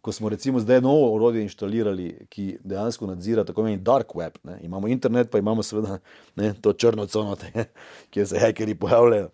[0.00, 4.58] Ko smo recimo zdaj novo orodje inštalirali, ki dejansko nadzira tako imenovani dark web, ne.
[4.62, 5.98] imamo internet, pa imamo seveda
[6.36, 7.36] ne, to črno cono,
[8.12, 9.30] kjer se hekeri pojavljajo.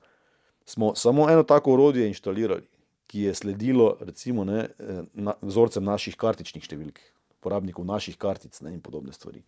[0.64, 2.66] Smo samo eno tako orodje inštalirali,
[3.10, 4.68] ki je sledilo recimo ne,
[5.12, 7.00] na, vzorcem naših kartičnih številk,
[7.40, 9.42] uporabnikov naših kartic ne, in podobne stvari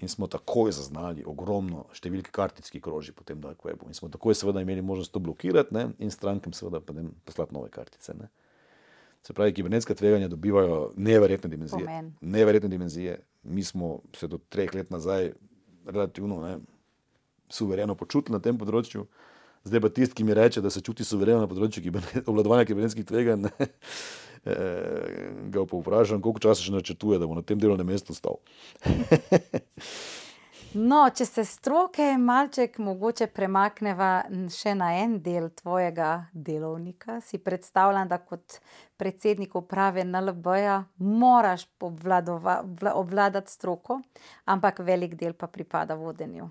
[0.00, 3.88] in smo takoj zaznali ogromno številk kartic, ki kroži po tem dark webu.
[3.88, 5.90] In smo takoj seveda imeli možnost to blokirati ne?
[6.00, 8.14] in strankam seveda ne poslati nove kartice.
[8.16, 8.30] Ne?
[9.22, 11.84] Se pravi, kibernetska tveganja dobivajo neverjetne dimenzije.
[11.84, 12.14] Pomen.
[12.20, 13.18] Neverjetne dimenzije.
[13.42, 15.34] Mi smo se do treh let nazaj
[15.84, 16.56] relativno ne,
[17.52, 19.04] suvereno počutili na tem področju.
[19.64, 21.92] Zdaj pa tisti, ki mi reče, da se čuti suvereno na področju
[22.30, 23.50] obvladovanja kibernetskih tveganj,
[24.44, 28.38] Eh, ga pa vprašam, koliko časa še načrtuje, da bo na tem delovnem mestu stal.
[30.90, 34.22] no, če se stroke malček mogoče premakneva
[34.54, 38.62] še na en del tvojega delovnika, si predstavljam, da kot
[38.96, 44.00] predsednik uprave NLB-ja moraš obvladati stroko,
[44.48, 46.48] ampak velik del pa pripada vodenju.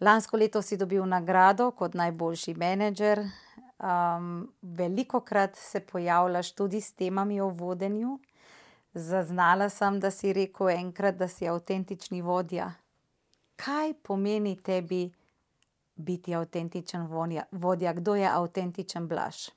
[0.00, 3.24] Lansko leto si dobil nagrado kot najboljši menedžer,
[3.80, 8.18] Um, veliko krat se pojavljaš tudi s temami o vodenju.
[8.94, 12.72] Zaznala sem, da si rekel enkrat, da si avtentični vodja.
[13.56, 15.10] Kaj pomeni tebi
[15.96, 17.06] biti avtentičen
[17.50, 17.92] vodja?
[17.92, 19.48] Kdo je avtentičen blaž?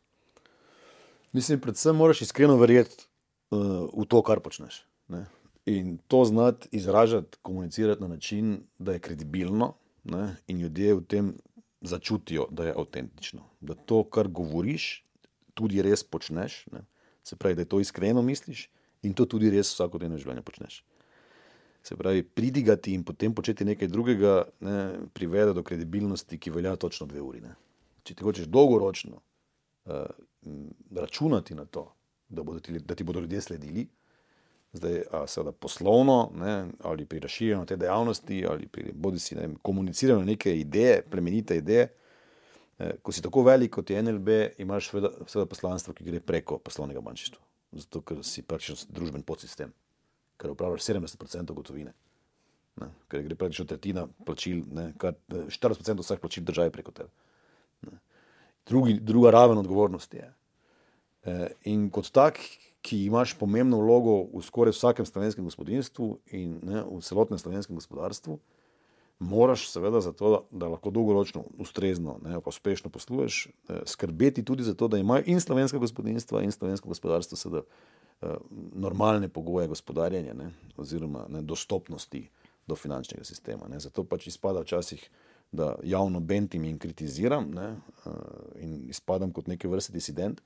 [1.31, 3.03] Mislim, predvsem moraš iskreno verjeti
[3.51, 3.59] uh,
[3.91, 4.85] v to, kar počneš.
[5.07, 5.25] Ne?
[5.65, 9.73] In to znati izražati, komunicirati na način, da je kredibilno
[10.03, 10.35] ne?
[10.47, 11.33] in ljudje v tem
[11.81, 15.03] začutijo, da je avtentično, da to, kar govoriš,
[15.53, 16.63] tudi res počneš.
[16.71, 16.85] Ne?
[17.23, 18.69] Se pravi, da to iskreno misliš
[19.03, 20.83] in to tudi res vsakodnevno življenje počneš.
[21.83, 24.77] Se pravi, pridigati in potem početi nekaj drugega, ne,
[25.13, 27.41] privede do kredibilnosti, ki velja točno dve uri.
[27.43, 27.55] Ne?
[28.07, 30.05] Če ti hočeš dolgoročno uh,
[30.95, 31.89] računati na to,
[32.29, 33.87] da, ti, da ti bodo ljudje sledili,
[34.73, 39.49] zdaj, a, seveda poslovno, ne, ali pri razširjanju te dejavnosti, ali pri bodi si ne,
[39.61, 41.87] komuniciranju neke ideje, plemenite ideje.
[42.79, 46.57] E, ko si tako velik kot je NLB, imaš seveda, seveda poslanstvo, ki gre preko
[46.57, 47.41] poslovnega bančništva.
[47.73, 49.73] Zato, ker si pač družben podsistem,
[50.37, 51.93] ker upravljaš 70% gotovine.
[52.81, 57.13] Ne, ker gre praktično tretjina plačil, ne, kar, 40% vseh plačil države preko tebe.
[58.65, 60.33] Drugi, druga raven odgovornosti je.
[61.23, 62.39] E, in kot tak,
[62.83, 68.37] ki imaš pomembno vlogo v skoraj vsakem slovenskem gospodinstvu in ne, v celotnem slovenskem gospodarstvu,
[69.23, 74.63] moraš seveda za to, da, da lahko dolgoročno, ustrezno, pa uspešno posluješ, eh, skrbeti tudi
[74.63, 78.35] za to, da imajo in slovenska gospodinstva in slovensko gospodarstvo seveda eh,
[78.75, 82.29] normalne pogoje gospodarjenja ne, oziroma ne, dostopnosti
[82.67, 83.67] do finančnega sistema.
[83.67, 83.79] Ne.
[83.79, 85.09] Zato pač izpada včasih,
[85.51, 88.09] da javno bentim in kritiziram ne, eh,
[88.59, 90.41] in izpadam kot neke vrste disident.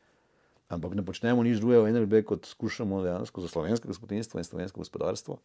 [0.67, 5.39] Ampak ne počnemo nič drugega NLB, kot skušamo dejansko za slovensko gospodinstvo in slovensko gospodarstvo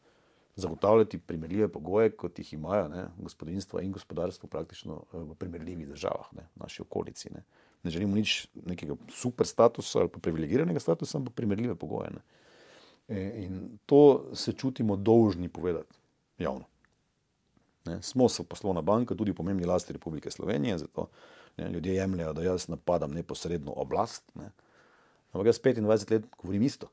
[0.57, 6.29] zagotavljati primerljive pogoje, kot jih imajo ne, gospodinstva in gospodarstvo praktično eh, v primerljivih državah,
[6.37, 7.31] ne, v naši okolici.
[7.35, 7.45] Ne.
[7.83, 12.11] ne želimo nič nekega super statusa ali pa privilegiranega statusa, ampak primerljive pogoje.
[12.11, 12.21] Ne.
[13.09, 15.97] E, in to se čutimo dolžni povedati
[16.39, 16.65] javno.
[17.85, 18.03] Ne.
[18.03, 21.09] Smo se poslovna banka, tudi pomembni lasti Republike Slovenije, zato
[21.57, 21.69] Ne?
[21.71, 24.35] Ljudje jemljajo, da jaz napadam neposredno oblast.
[24.35, 24.51] Ne?
[25.33, 26.89] Ampak jaz 25 let govorim isto.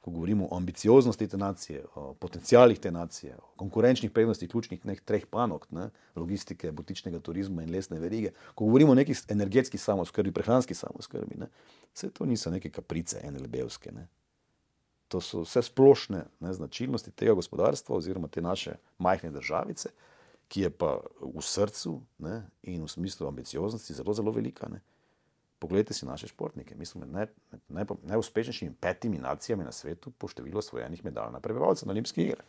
[0.00, 5.26] Ko govorimo o ambicioznosti te nacije, o potencijalih te nacije, o konkurenčnih prednostih ključnih treh
[5.26, 5.90] panog, ne?
[6.16, 11.50] logistike, butičnega turizma in lesne verige, ko govorimo o neki energetski samoskrbi, prehranski samoskrbi, ne?
[11.94, 13.92] vse to niso neke kaprice, ene lebevske.
[13.92, 14.06] Ne?
[15.08, 19.90] To so vse splošne ne, značilnosti tega gospodarstva oziroma te naše majhne državice,
[20.48, 24.68] ki je pa v srcu ne, in v smislu ambicioznosti zelo, zelo velika.
[24.70, 24.80] Ne.
[25.60, 26.74] Poglejte si naše športnike.
[26.74, 27.28] Mi smo med
[28.02, 32.46] najuspešnejšimi petimi nacijami na svetu po številu osvojenih medalj na prebivalce na olimpijskih igrah.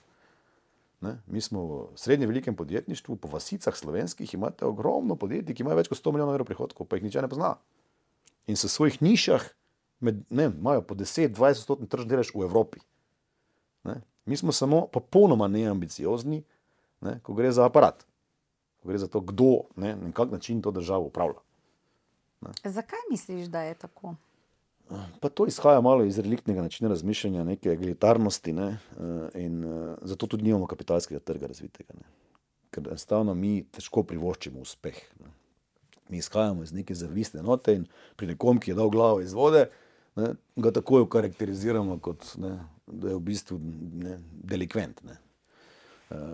[1.28, 5.90] Mi smo v srednje velikem podjetništvu, po vasicah slovenskih, imate ogromno podjetij, ki imajo več
[5.90, 7.56] kot 100 milijonov evrov prihodkov, pa jih niče ne pozna.
[8.48, 9.50] In v svojih nišah
[10.00, 12.80] med, ne, imajo po 10-20 stotni tržni delež v Evropi.
[13.84, 14.00] Ne?
[14.26, 16.44] Mi smo samo popolnoma neambiciozni,
[17.02, 18.06] ne, ko gre za aparat,
[18.82, 21.42] ko gre za to, kdo ne, in kak način to državo upravlja.
[22.42, 22.72] Ne.
[22.72, 24.16] Zakaj misliš, da je tako?
[25.20, 28.78] Pa to izhaja malo iz reliktnega načina razmišljanja, neke egalitarnosti, ne,
[29.36, 29.64] in
[30.02, 31.94] zato tudi nimamo kapitalskega trga razvitega.
[31.94, 32.08] Ne.
[32.72, 35.00] Ker enostavno mi težko privoščimo uspeh.
[35.20, 35.32] Ne.
[36.10, 39.70] Mi izhajamo iz neke zavistne note in pri nekom, ki je dal glavo iz vode,
[40.16, 43.60] ne, ga takoj okarakteriziramo kot ne, da je v bistvu
[44.04, 45.04] ne, delikvent.
[45.08, 45.16] Ne.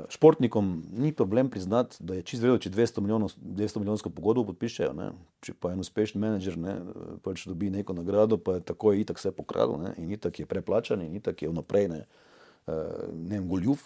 [0.10, 4.94] Športnikom ni problem priznati, da je čisto vedno, če 200, milijonov, 200 milijonsko pogodbo podpišejo.
[4.98, 5.12] Ne?
[5.46, 6.78] Če pa en uspešen menedžer ne,
[7.26, 9.94] pač dobi neko nagrado, pa je tako je itak vse pokradil ne?
[10.02, 12.02] in itak je preplačan in itak je vnaprej ne,
[12.68, 13.84] ne vem, goljuf.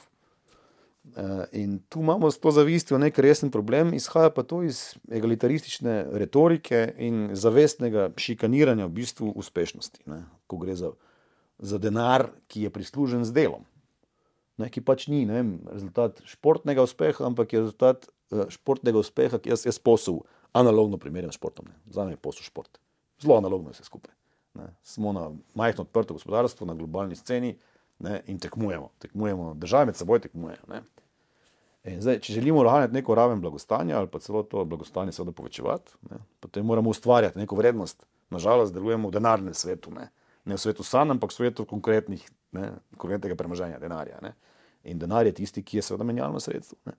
[1.57, 6.85] In tu imamo s to zavistjo nek resen problem, izhaja pa to iz egalitaristične retorike
[7.01, 10.23] in zavestnega šikaniranja v bistvu uspešnosti, ne?
[10.47, 10.93] ko gre za,
[11.57, 13.65] za denar, ki je prislužen z delom
[14.57, 19.53] ne, ki pač ni vem, rezultat športnega uspeha, ampak je rezultat uh, športnega uspeha, ki
[19.53, 20.21] jaz, jaz posel
[20.57, 21.69] analogno primerjam s športom.
[21.91, 22.79] Za me je posel šport.
[23.21, 24.13] Zelo analogno je vse skupaj.
[24.53, 24.67] Ne.
[24.83, 27.55] Smo na majhno odprto gospodarstvo, na globalni sceni
[27.99, 28.89] ne, in tekmujemo.
[28.99, 29.53] tekmujemo.
[29.53, 30.81] Države med seboj tekmujejo.
[31.83, 36.19] Zdaj, če želimo ohraniti neko raven blagostanja ali pa celo to blagostanje seveda povečevati, ne,
[36.39, 38.05] potem moramo ustvarjati neko vrednost.
[38.29, 40.11] Nažalost, delujemo v denarnem svetu, ne,
[40.45, 44.19] ne v svetu san, ampak v svetu konkretnih, ne, konkretnega premoženja, denarja.
[44.21, 44.33] Ne.
[44.83, 46.77] In denar je tisti, ki je seveda menjalno sredstvo.
[46.89, 46.97] Ne?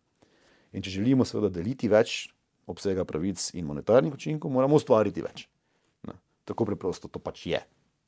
[0.72, 2.30] In če želimo seveda deliti več
[2.70, 5.46] obsega pravic in monetarnih učinkov, moramo ustvariti več.
[6.08, 6.16] Ne?
[6.48, 7.60] Tako preprosto to pač je.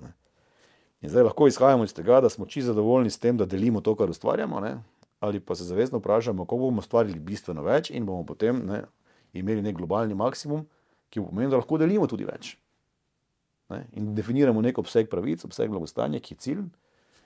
[0.02, 0.12] Ne?
[1.02, 3.96] In zdaj lahko izhajamo iz tega, da smo čisto zadovoljni s tem, da delimo to,
[3.98, 4.76] kar ustvarjamo, ne?
[5.24, 8.82] ali pa se zavezno vprašamo, kako bomo ustvarili bistveno več in bomo potem ne,
[9.32, 10.66] imeli nek globalni maksimum,
[11.08, 12.54] ki bo pomenil, da lahko delimo tudi več.
[13.72, 13.86] Ne?
[13.96, 16.64] In definiramo nek obseg pravic, obseg blagostanja, ki je cilj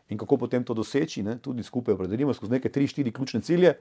[0.08, 3.74] in kako potem to doseči, ne, tudi skupaj opredelimo skozi neke tri, štiri ključne cilje,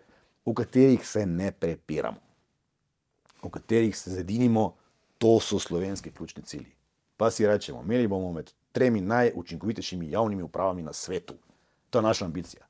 [0.46, 2.20] v katerih se ne prepiramo,
[3.44, 4.74] v katerih se zedinimo,
[5.18, 6.72] to so slovenski ključni cilji.
[7.18, 11.34] Pa si rečemo, imeli bomo med tremi najučinkovitejšimi javnimi upravami na svetu.
[11.90, 12.68] To je naša ambicija.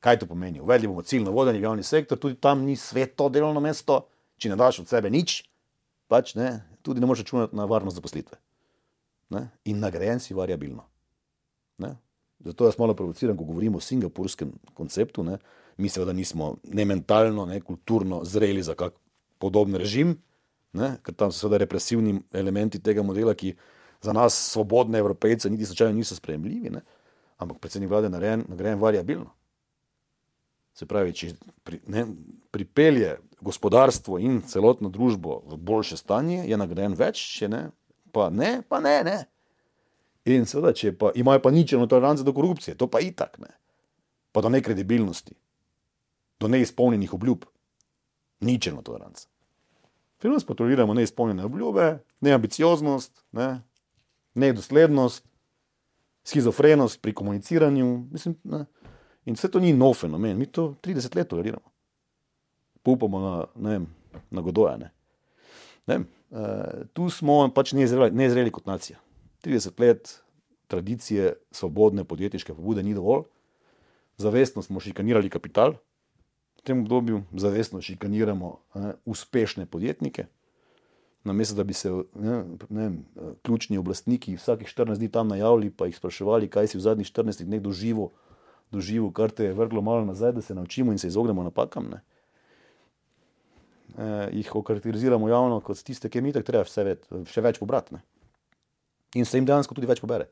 [0.00, 0.60] Kaj to pomeni?
[0.60, 4.06] Uvedli bomo ciljno vodenje v javni sektor, tudi tam ni sveto delovno mesto,
[4.38, 5.42] če ne daš od sebe nič,
[6.08, 8.38] pač ne, tudi ne moreš računati na varnost zaposlitve.
[9.30, 9.48] Ne?
[9.64, 10.86] In nagrajen si variabilno.
[11.78, 11.96] Ne?
[12.44, 15.22] Zato jaz malo provociram, ko govorimo o singapurskem konceptu.
[15.22, 15.38] Ne.
[15.76, 18.94] Mi seveda nismo ne mentalno, ne kulturno zreli za kak
[19.38, 20.14] podoben režim,
[20.72, 23.54] ne, ker tam so seveda represivni elementi tega modela, ki
[24.02, 26.70] za nas, svobodne evropejce, niti slučajno niso sprejemljivi.
[26.70, 26.80] Ne.
[27.40, 29.30] Ampak predsednik vlade narejen, nagrajen variabilno.
[30.76, 31.32] Se pravi, če
[31.64, 32.06] pri, ne,
[32.52, 37.62] pripelje gospodarstvo in celotno družbo v boljše stanje, je nagrajen več, če ne,
[38.12, 38.96] pa ne, pa ne.
[39.04, 39.18] ne.
[40.28, 43.54] In seveda, če pa, imajo pa ničelno toleranco do korupcije, to pa itak ne.
[44.32, 45.34] Pa do nekredibilnosti,
[46.40, 47.46] do neizpolnjenih obljub.
[48.40, 49.26] Ničelno toleranco.
[50.20, 51.86] Pri nas pa toleriramo neizpolnjene obljube,
[52.20, 53.62] neambicioznost, ne,
[54.34, 55.24] nedoslednost,
[56.24, 58.06] schizofrenost pri komuniciranju.
[58.12, 58.64] Mislim, ne.
[59.24, 61.72] In vse to ni nov fenomen, mi to 30 let toleriramo.
[62.84, 63.86] Upamo na, ne vem,
[64.30, 64.76] na godoja.
[64.76, 64.90] Ne.
[66.30, 68.98] Uh, tu smo pač nezreli, nezreli kot nacija.
[69.44, 70.22] 30 let
[70.68, 73.24] tradicije svobodne podjetniške pobude ni dovolj.
[74.16, 75.74] Zavestno smo šikanirali kapital,
[76.60, 80.26] v tem obdobju zavestno šikaniramo ne, uspešne podjetnike.
[81.24, 82.90] Namesto da bi se ne, ne,
[83.42, 87.44] ključni oblastniki vsakih 14 dni tam najavili, pa jih spraševali, kaj si v zadnjih 14
[87.44, 88.08] dneh doživel,
[88.72, 91.90] doživel, kar te je vrglo malo nazaj, da se naučimo in se izognemo napakam.
[91.92, 92.00] Ne.
[93.98, 97.96] E, jih okarakteriziramo javno kot tiste, ki jim je treba vse več, še več pobrati
[99.14, 100.28] in se jim dejansko tudi več pobere.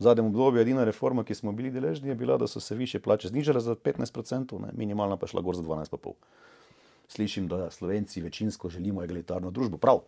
[0.00, 2.74] V zadnjem obdobju je edina reforma, ki smo bili deležni, je bila, da so se
[2.74, 6.14] više plače znižale za 15%, ne, minimalna pa šla gor za 12,5%.
[7.08, 9.76] slišim, da Slovenci večinsko želimo egalitarno družbo.
[9.76, 10.00] Prav.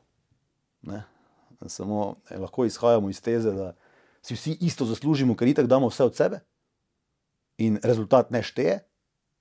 [0.82, 1.02] Ne?
[1.66, 3.74] Samo ne, lahko izhajamo iz teze, da
[4.22, 6.40] si vsi isto zaslužimo, ker itak damo vse od sebe
[7.58, 8.78] in rezultat ne šteje,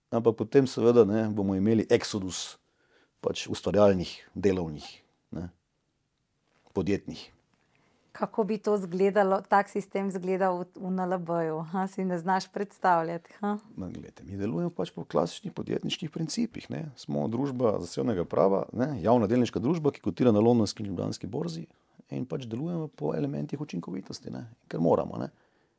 [0.09, 2.57] ampak potem seveda ne, bomo imeli eksodus
[3.21, 4.87] pač ustvarjalnih, delovnih,
[5.31, 5.49] ne,
[6.73, 7.31] podjetnih.
[8.11, 11.61] Kako bi to izgledalo, tak sistem izgledal v, v NLB-ju?
[11.93, 13.37] Si ne znaš predstavljati?
[13.41, 16.67] Ma, Glede, mi delujemo pač po klasičnih podjetniških principih.
[16.69, 16.89] Ne.
[16.99, 21.67] Smo družba zasebnega prava, ne, javna delniška družba, ki kotira na londonski in ljubljanski borzi
[22.11, 25.15] in pač delujemo po elementih učinkovitosti, ne, ker moramo.
[25.21, 25.31] Ne.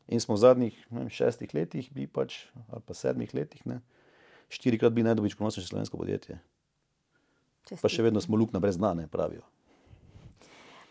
[0.09, 3.83] In smo v zadnjih vem, šestih letih, pač, ali pa sedmih letih, ne,
[4.49, 6.41] štirikrat bi najdobič ponosili slovensko podjetje.
[7.77, 9.45] Pa še vedno smo luknja brez dna, ne pravijo.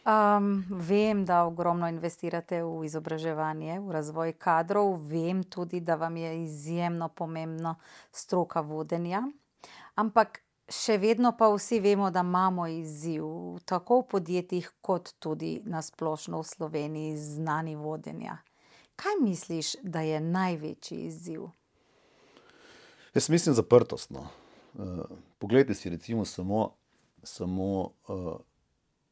[0.01, 6.43] Um, vem, da ogromno investirate v izobraževanje, v razvoj kadrov, vem tudi, da vam je
[6.43, 7.75] izjemno pomembna
[8.11, 9.21] stroka vodenja.
[9.95, 13.25] Ampak še vedno pa vsi vemo, da imamo izziv,
[13.69, 18.39] tako v podjetjih, kot tudi na splošno v Sloveniji, znani vodenja.
[18.97, 21.45] Kaj misliš, da je največji izziv?
[23.13, 24.09] Jaz mislim zaprtost.
[24.09, 24.25] No.
[24.73, 25.05] Uh,
[25.37, 26.71] poglejte si recimo samo,
[27.23, 28.39] samo uh,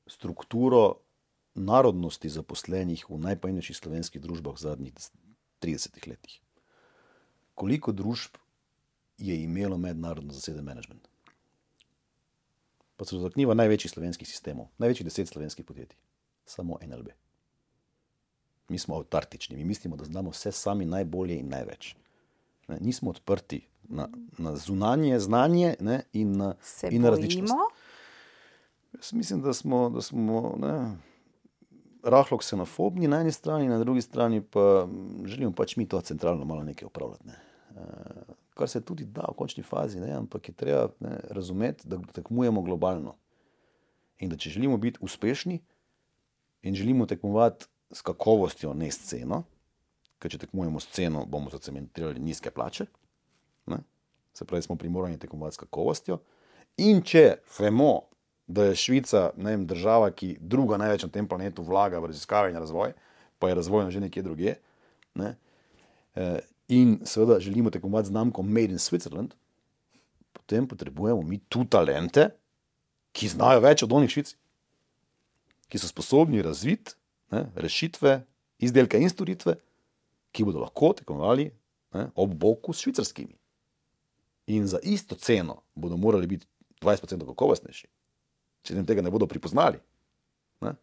[0.09, 0.99] strukturo
[1.55, 4.93] narodnosti zaposlenih v najpomembnejših slovenskih družbah v zadnjih
[5.61, 6.39] 30 letih.
[7.55, 8.37] Koliko družb
[9.17, 11.07] je imelo mednarodno zaseden management?
[12.97, 15.97] Pa se dotakniva največjih slovenskih sistemov, največjih deset slovenskih podjetij,
[16.45, 17.09] samo NLB.
[18.69, 21.95] Mi smo avtartični, mi mislimo, da znamo vse sami najbolje in največ.
[22.67, 27.53] Ne, nismo odprti na, na zunanje znanje ne, in na, Se in na različnost.
[27.53, 27.69] bojimo?
[28.99, 30.97] Jaz mislim, da smo, da smo ne,
[32.03, 36.45] rahlo ksenofobni na eni strani, na drugi strani pa mm, želimo pač mi to centralno
[36.45, 37.27] malo nekaj upravljati.
[37.27, 37.39] Ne.
[37.75, 41.99] Eh, Kar se tudi da v končni fazi, ne, ampak je treba ne, razumeti, da
[42.13, 43.15] tekmujemo globalno.
[44.19, 45.59] In da če želimo biti uspešni
[46.61, 49.43] in želimo tekmovati s kakovostjo, ne s ceno,
[50.19, 52.85] ker če tekmujemo s ceno, bomo zacementirali nizke plače,
[53.65, 53.77] ne,
[54.33, 56.19] se pravi, smo primorani tekmovati s kakovostjo.
[56.77, 58.08] In če vemo,
[58.49, 62.57] da je Švica vem, država, ki druga največ na tem planetu vlaga v raziskave in
[62.57, 62.95] razvoj,
[63.39, 64.55] pa je razvojna že nekje drugje.
[65.15, 65.35] Ne?
[66.15, 69.29] Eh, In seveda želimo tekmovati z znamko Made in Switzerland,
[70.33, 72.29] potem potrebujemo mi tu talente,
[73.11, 74.35] ki znajo več od onih švic,
[75.67, 76.93] ki so sposobni razviti
[77.33, 78.21] ne, rešitve,
[78.61, 79.55] izdelke in storitve,
[80.31, 81.49] ki bodo lahko tekmovali
[81.97, 83.33] ne, ob boku s švicarskimi.
[84.53, 86.45] In za isto ceno bodo morali biti
[86.81, 87.87] 20% kakovostnejši
[88.63, 89.79] če nam tega ne bodo pripoznali.
[90.65, 90.75] Ne?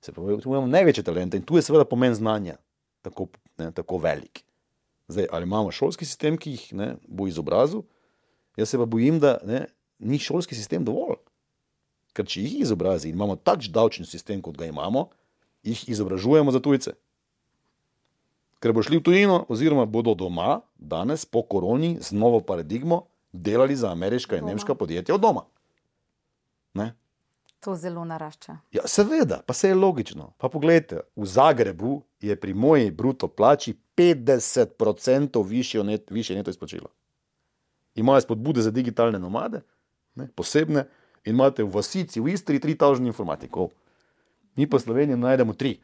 [0.00, 2.56] Se pravi, imamo največje talente in tu je seveda pomen znanja
[3.02, 4.44] tako, ne, tako velik.
[5.08, 7.82] Zdaj, ali imamo šolski sistem, ki jih ne, bo izobrazil,
[8.56, 9.66] jaz se pa bojim, da ne,
[9.98, 11.20] ni šolski sistem dovolj.
[12.12, 15.08] Ker če jih izobrazi in imamo takšen davčni sistem, kot ga imamo,
[15.66, 16.94] jih izobražujemo za tujce.
[18.58, 23.76] Ker bo šli v tujino, oziroma bodo doma, danes po koroni, z novo paradigmo, delali
[23.76, 24.50] za ameriška in Doma.
[24.50, 25.44] nemška podjetja od doma.
[26.74, 26.94] Ne?
[27.60, 28.56] To zelo narašča.
[28.72, 30.32] Ja, seveda, pa se je logično.
[30.38, 36.88] Pa poglejte, v Zagrebu je pri moji bruto plači 50% višje net, višje neto izplačilo.
[37.94, 39.60] Imajo spodbude za digitalne nomade,
[40.14, 40.86] ne, posebne,
[41.24, 43.70] in imate v vasici v Istri 3000 informatikov,
[44.56, 45.78] mi pa v Sloveniji najdemo tri.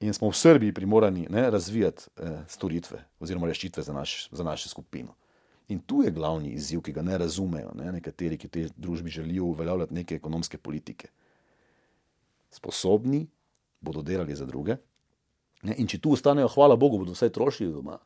[0.00, 4.68] In smo v Srbiji primorani ne, razvijati eh, storitve oziroma rešitve za, naš, za našo
[4.68, 5.14] skupino.
[5.70, 9.10] In tu je glavni izziv, ki ga ne razumejo ne, nekateri, ki v tej družbi
[9.10, 11.10] želijo uveljavljati neke ekonomske politike.
[12.50, 13.28] Sposobni
[13.80, 14.76] bodo delali za druge,
[15.62, 18.00] ne, in če tu ostanejo, hvala Bogu, bodo vsaj trošili doma.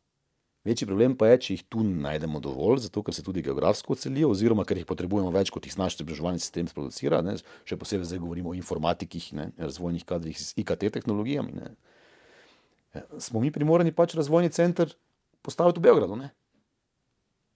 [0.64, 4.31] Večji problem pa je, če jih tu najdemo dovolj, zato ker se tudi geografsko celijo,
[4.33, 7.20] oziroma ker jih potrebujemo več, kot jih naš izobraževalni sistem sproducira.
[7.24, 7.37] Ne,
[7.68, 11.53] še posebej zdaj govorimo o informatikih, ne, razvojnih kadrih z IKT tehnologijami.
[11.59, 11.74] Ne.
[12.96, 14.96] Ja, Smo mi primorani pač razvojni center
[15.44, 16.16] postaviti v Beogradu.
[16.16, 16.33] Ne.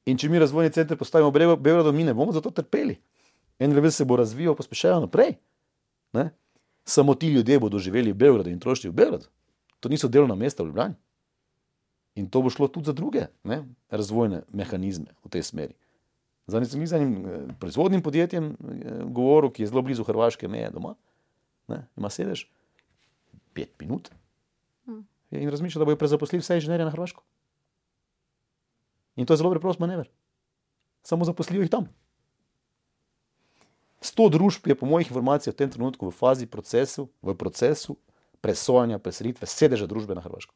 [0.08, 2.96] In če mi razvojni center postavimo v Bre- Beogradu, mi ne bomo zato trpeli.
[3.60, 5.36] NRV se bo razvijal, pospeševal naprej.
[6.16, 6.30] Ne?
[6.88, 9.28] Samo ti ljudje bodo živeli v Beogradu in trošili v Beogradu.
[9.80, 10.94] To niso delovna mesta v Ljubljani.
[12.18, 13.62] In to bo šlo tudi za druge ne?
[13.90, 15.74] razvojne mehanizme v tej smeri.
[16.48, 17.26] Za enim
[17.60, 20.94] proizvodnim podjetjem eh, govoril, ki je zelo blizu Hrvaške meje doma,
[21.68, 21.84] ne?
[21.96, 22.46] ima sedež,
[23.52, 24.08] pet minut.
[25.30, 27.22] In razmišlja, da bojo prezaposlili vse inženirje na Hrvaško.
[29.18, 30.06] In to je zelo preprost manever.
[31.02, 31.88] Samo zaposlijo jih tam.
[34.00, 37.96] Sto družb je, po mojih informacijah, v tem trenutku v fazi procesu, v procesu
[38.38, 40.54] presojanja preselitve sedeža družbe na Hrvaško.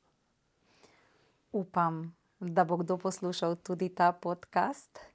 [1.53, 4.99] Upam, da bo kdo poslušal tudi ta podcast.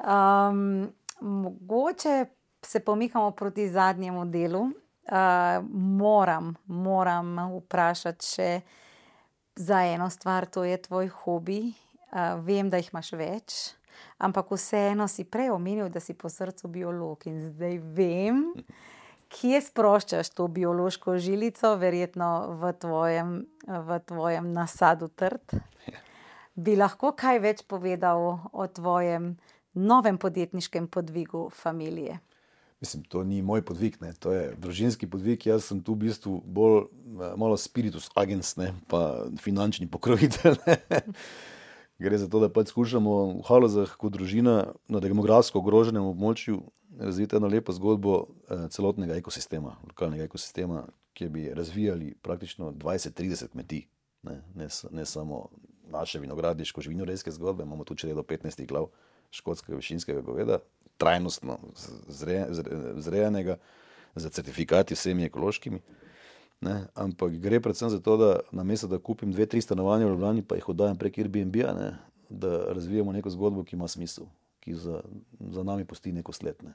[0.00, 0.88] Um,
[1.20, 2.26] mogoče
[2.62, 4.60] se pomikamo proti zadnjemu delu.
[4.60, 8.60] Uh, moram, moram vprašati še
[9.56, 11.74] za eno stvar, to je tvoj hobi.
[12.10, 13.56] Uh, vem, da jih imaš več,
[14.18, 18.40] ampak vseeno si prej omenil, da si po srcu biolog in zdaj vem,
[19.30, 23.36] kje sproščaš to biološko žilico, verjetno v tvojem,
[23.66, 25.60] v tvojem nasadu trd.
[26.58, 29.36] Bi lahko kaj več povedal o tvojem
[29.78, 32.18] novem podjetniškem podvigu familije?
[32.80, 34.14] Mislim, to ni moj podvig, ne.
[34.18, 35.46] to je družinski podvig.
[35.46, 36.88] Jaz sem tu v bistvu bolj
[37.36, 40.56] malo spiritus agens, ne, pa finančni pokrovitelj.
[42.00, 46.62] Gre za to, da pač skušamo v Halozah kot družina na demografsko ogroženem območju
[46.96, 48.14] razviti eno lepo zgodbo
[48.48, 53.84] eh, celotnega ekosistema, lokalnega ekosistema, ki bi razvijali praktično 20-30 kmetij.
[54.22, 55.48] Ne, ne, ne samo
[55.92, 58.88] naše vinogradniško živinorejske zgodbe, imamo tu če do 15 glav
[59.30, 60.58] škotskega višinskega goveda,
[60.96, 61.58] trajnostno
[62.08, 63.56] zre, zre, zrejenega,
[64.14, 65.80] za certifikati vsemi ekološkimi.
[66.60, 70.12] Ne, ampak gre predvsem za to, da na mesto, da kupim dve, tri stanovanja v
[70.12, 71.72] Ljubljani, pa jih oddajam prek Airbnb-a,
[72.28, 74.28] da razvijamo neko zgodbo, ki ima smisel,
[74.60, 75.00] ki za,
[75.40, 76.60] za nami pusti neko sled.
[76.62, 76.74] Ne.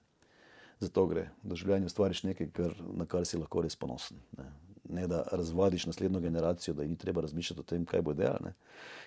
[0.79, 4.17] Zato gre, da v življenju stvariš nekaj, kar, na kar si lahko res ponosen.
[4.37, 4.49] Ne.
[4.89, 8.51] ne da razvadiš naslednjo generacijo, da jim ni treba razmišljati o tem, kaj bo delal,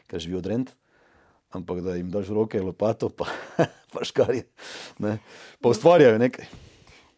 [0.06, 0.72] ker živijo odrend
[1.50, 3.26] ampak da jim daš roke, lopato, pa,
[3.92, 4.44] pa škarje,
[4.98, 5.18] ne,
[5.60, 6.46] pa ustvarjajo nekaj.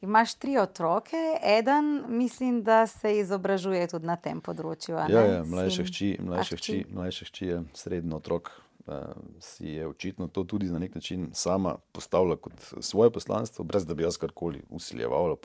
[0.00, 4.96] Imaš tri otroke, eden, mislim, da se izobražuje tudi na tem področju.
[4.96, 8.52] Ja, ja, mlajša hči, mlajša hči, mlajša hči je srednji otrok.
[8.90, 9.12] Uh,
[9.44, 13.94] si je očitno to tudi na nek način sama postavila kot svoje poslanstvo, brez da
[13.94, 15.36] bi jaz karkoli usiljevala.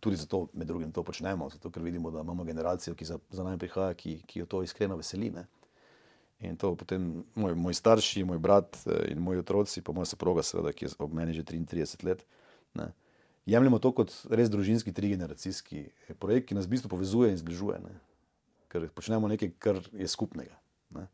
[0.00, 3.44] Tudi zato med drugim to počnemo, zato ker vidimo, da imamo generacijo, ki za, za
[3.44, 5.32] nami prihaja, ki, ki jo to iskreno veseli.
[5.34, 5.42] Uh,
[6.40, 10.44] In to potem moj, moj starši, moj brat eh, in moji otroci, pa moja soproga,
[10.44, 12.26] seveda, ki je ob meni že 33 let.
[12.76, 12.92] Ne.
[13.46, 17.78] Jemljemo to kot res družinski, trigeneracijski eh, projekt, ki nas v bistvu povezuje in zbližuje,
[17.84, 17.98] ne.
[18.72, 20.58] ker počnemo nekaj, kar je skupnega.
[20.96, 21.06] Ne.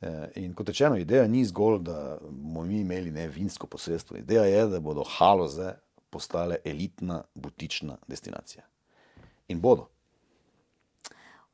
[0.00, 4.18] Eh, in kot rečeno, ideja ni zgolj, da bomo mi imeli ne vinsko posestvo.
[4.20, 5.74] Ideja je, da bodo haloze
[6.10, 8.66] postale elitna, butična destinacija.
[9.48, 9.88] In bodo.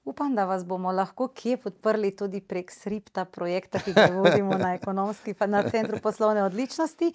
[0.07, 4.75] Upam, da vas bomo lahko kje podprli tudi prek SRIPTA projekta, ki ga vodimo na
[4.77, 7.09] ekonomski, na Centru poslovne odličnosti.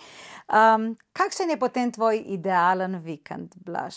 [0.51, 3.95] Um, kakšen je potem tvoj idealen vikend, Blaž?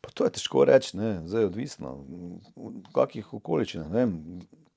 [0.00, 1.96] Pa to je težko reči, zdaj je odvisno.
[2.54, 3.98] V kakih okoliščinah.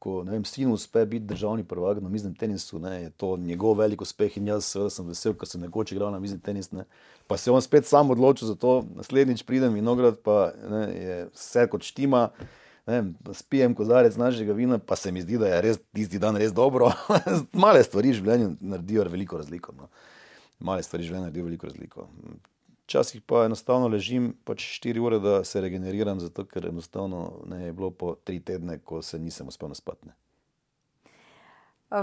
[0.01, 3.77] Ko ne vem, sin uspe biti državni prvak na miznem tenisu, ne, je to njegov
[3.79, 6.81] velik uspeh in jaz sem vesel, ker sem nekoč igral na miznem tenisu.
[6.81, 6.89] Ne.
[7.29, 11.21] Pa se on spet sam odločil za to, naslednjič pridem in ograd, pa ne, je
[11.37, 12.25] vse kot štima
[12.85, 16.53] vem, spijem kozarec našega vina, pa se mi zdi, da je res tisti dan res
[16.53, 16.91] dobro.
[17.65, 19.75] Male stvari v življenju naredijo veliko razliko.
[19.77, 19.89] No.
[20.59, 22.07] Male stvari v življenju naredijo veliko razliko.
[22.83, 27.73] Včasih pa enostavno ležim pač 4 ure, da se regeneriram, zato ker enostavno ne je
[27.73, 30.11] bilo po 3 tedne, ko se nisem uspel naspati.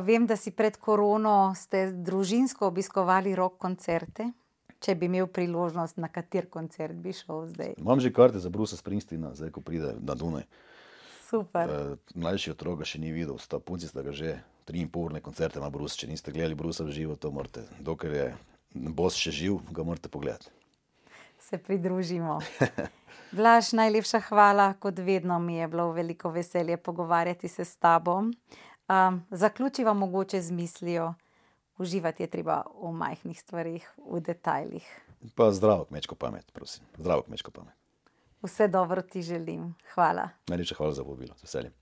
[0.07, 4.31] Vem, da si pred korono ste družinsko obiskovali rok koncerte.
[4.81, 7.75] Če bi imel priložnost, na kater koncert bi šel zdaj?
[7.83, 10.47] Imam že karte za Brusa Springsteena, zdaj ko pride na Dunaj.
[11.31, 11.71] Super.
[11.71, 15.11] Uh, mlajši otrok ga še ni videl, sta punci sta ga že tri in pol
[15.11, 16.03] urne koncerte na Brusu.
[16.03, 17.63] Če niste gledali Brusa v živo, to morate.
[17.79, 18.27] Dokler je
[18.75, 20.51] bos še živ, ga morate pogledati.
[21.41, 22.39] Se pridružimo.
[23.39, 28.17] Vlaš, najlepša hvala, kot vedno mi je bilo veliko veselje pogovarjati se s tabo.
[28.91, 31.15] Um, zaključiva mogoče z mislijo,
[31.79, 34.87] uživati je treba v majhnih stvarih, v detajlih.
[35.39, 36.85] Pa zdravo kmečko pamet, prosim.
[36.99, 37.80] Zdravo kmečko pamet.
[38.43, 39.75] Vse dobro ti želim.
[39.95, 40.29] Hvala.
[40.49, 41.35] Najlepša hvala za povabilo.
[41.43, 41.80] Veseljem.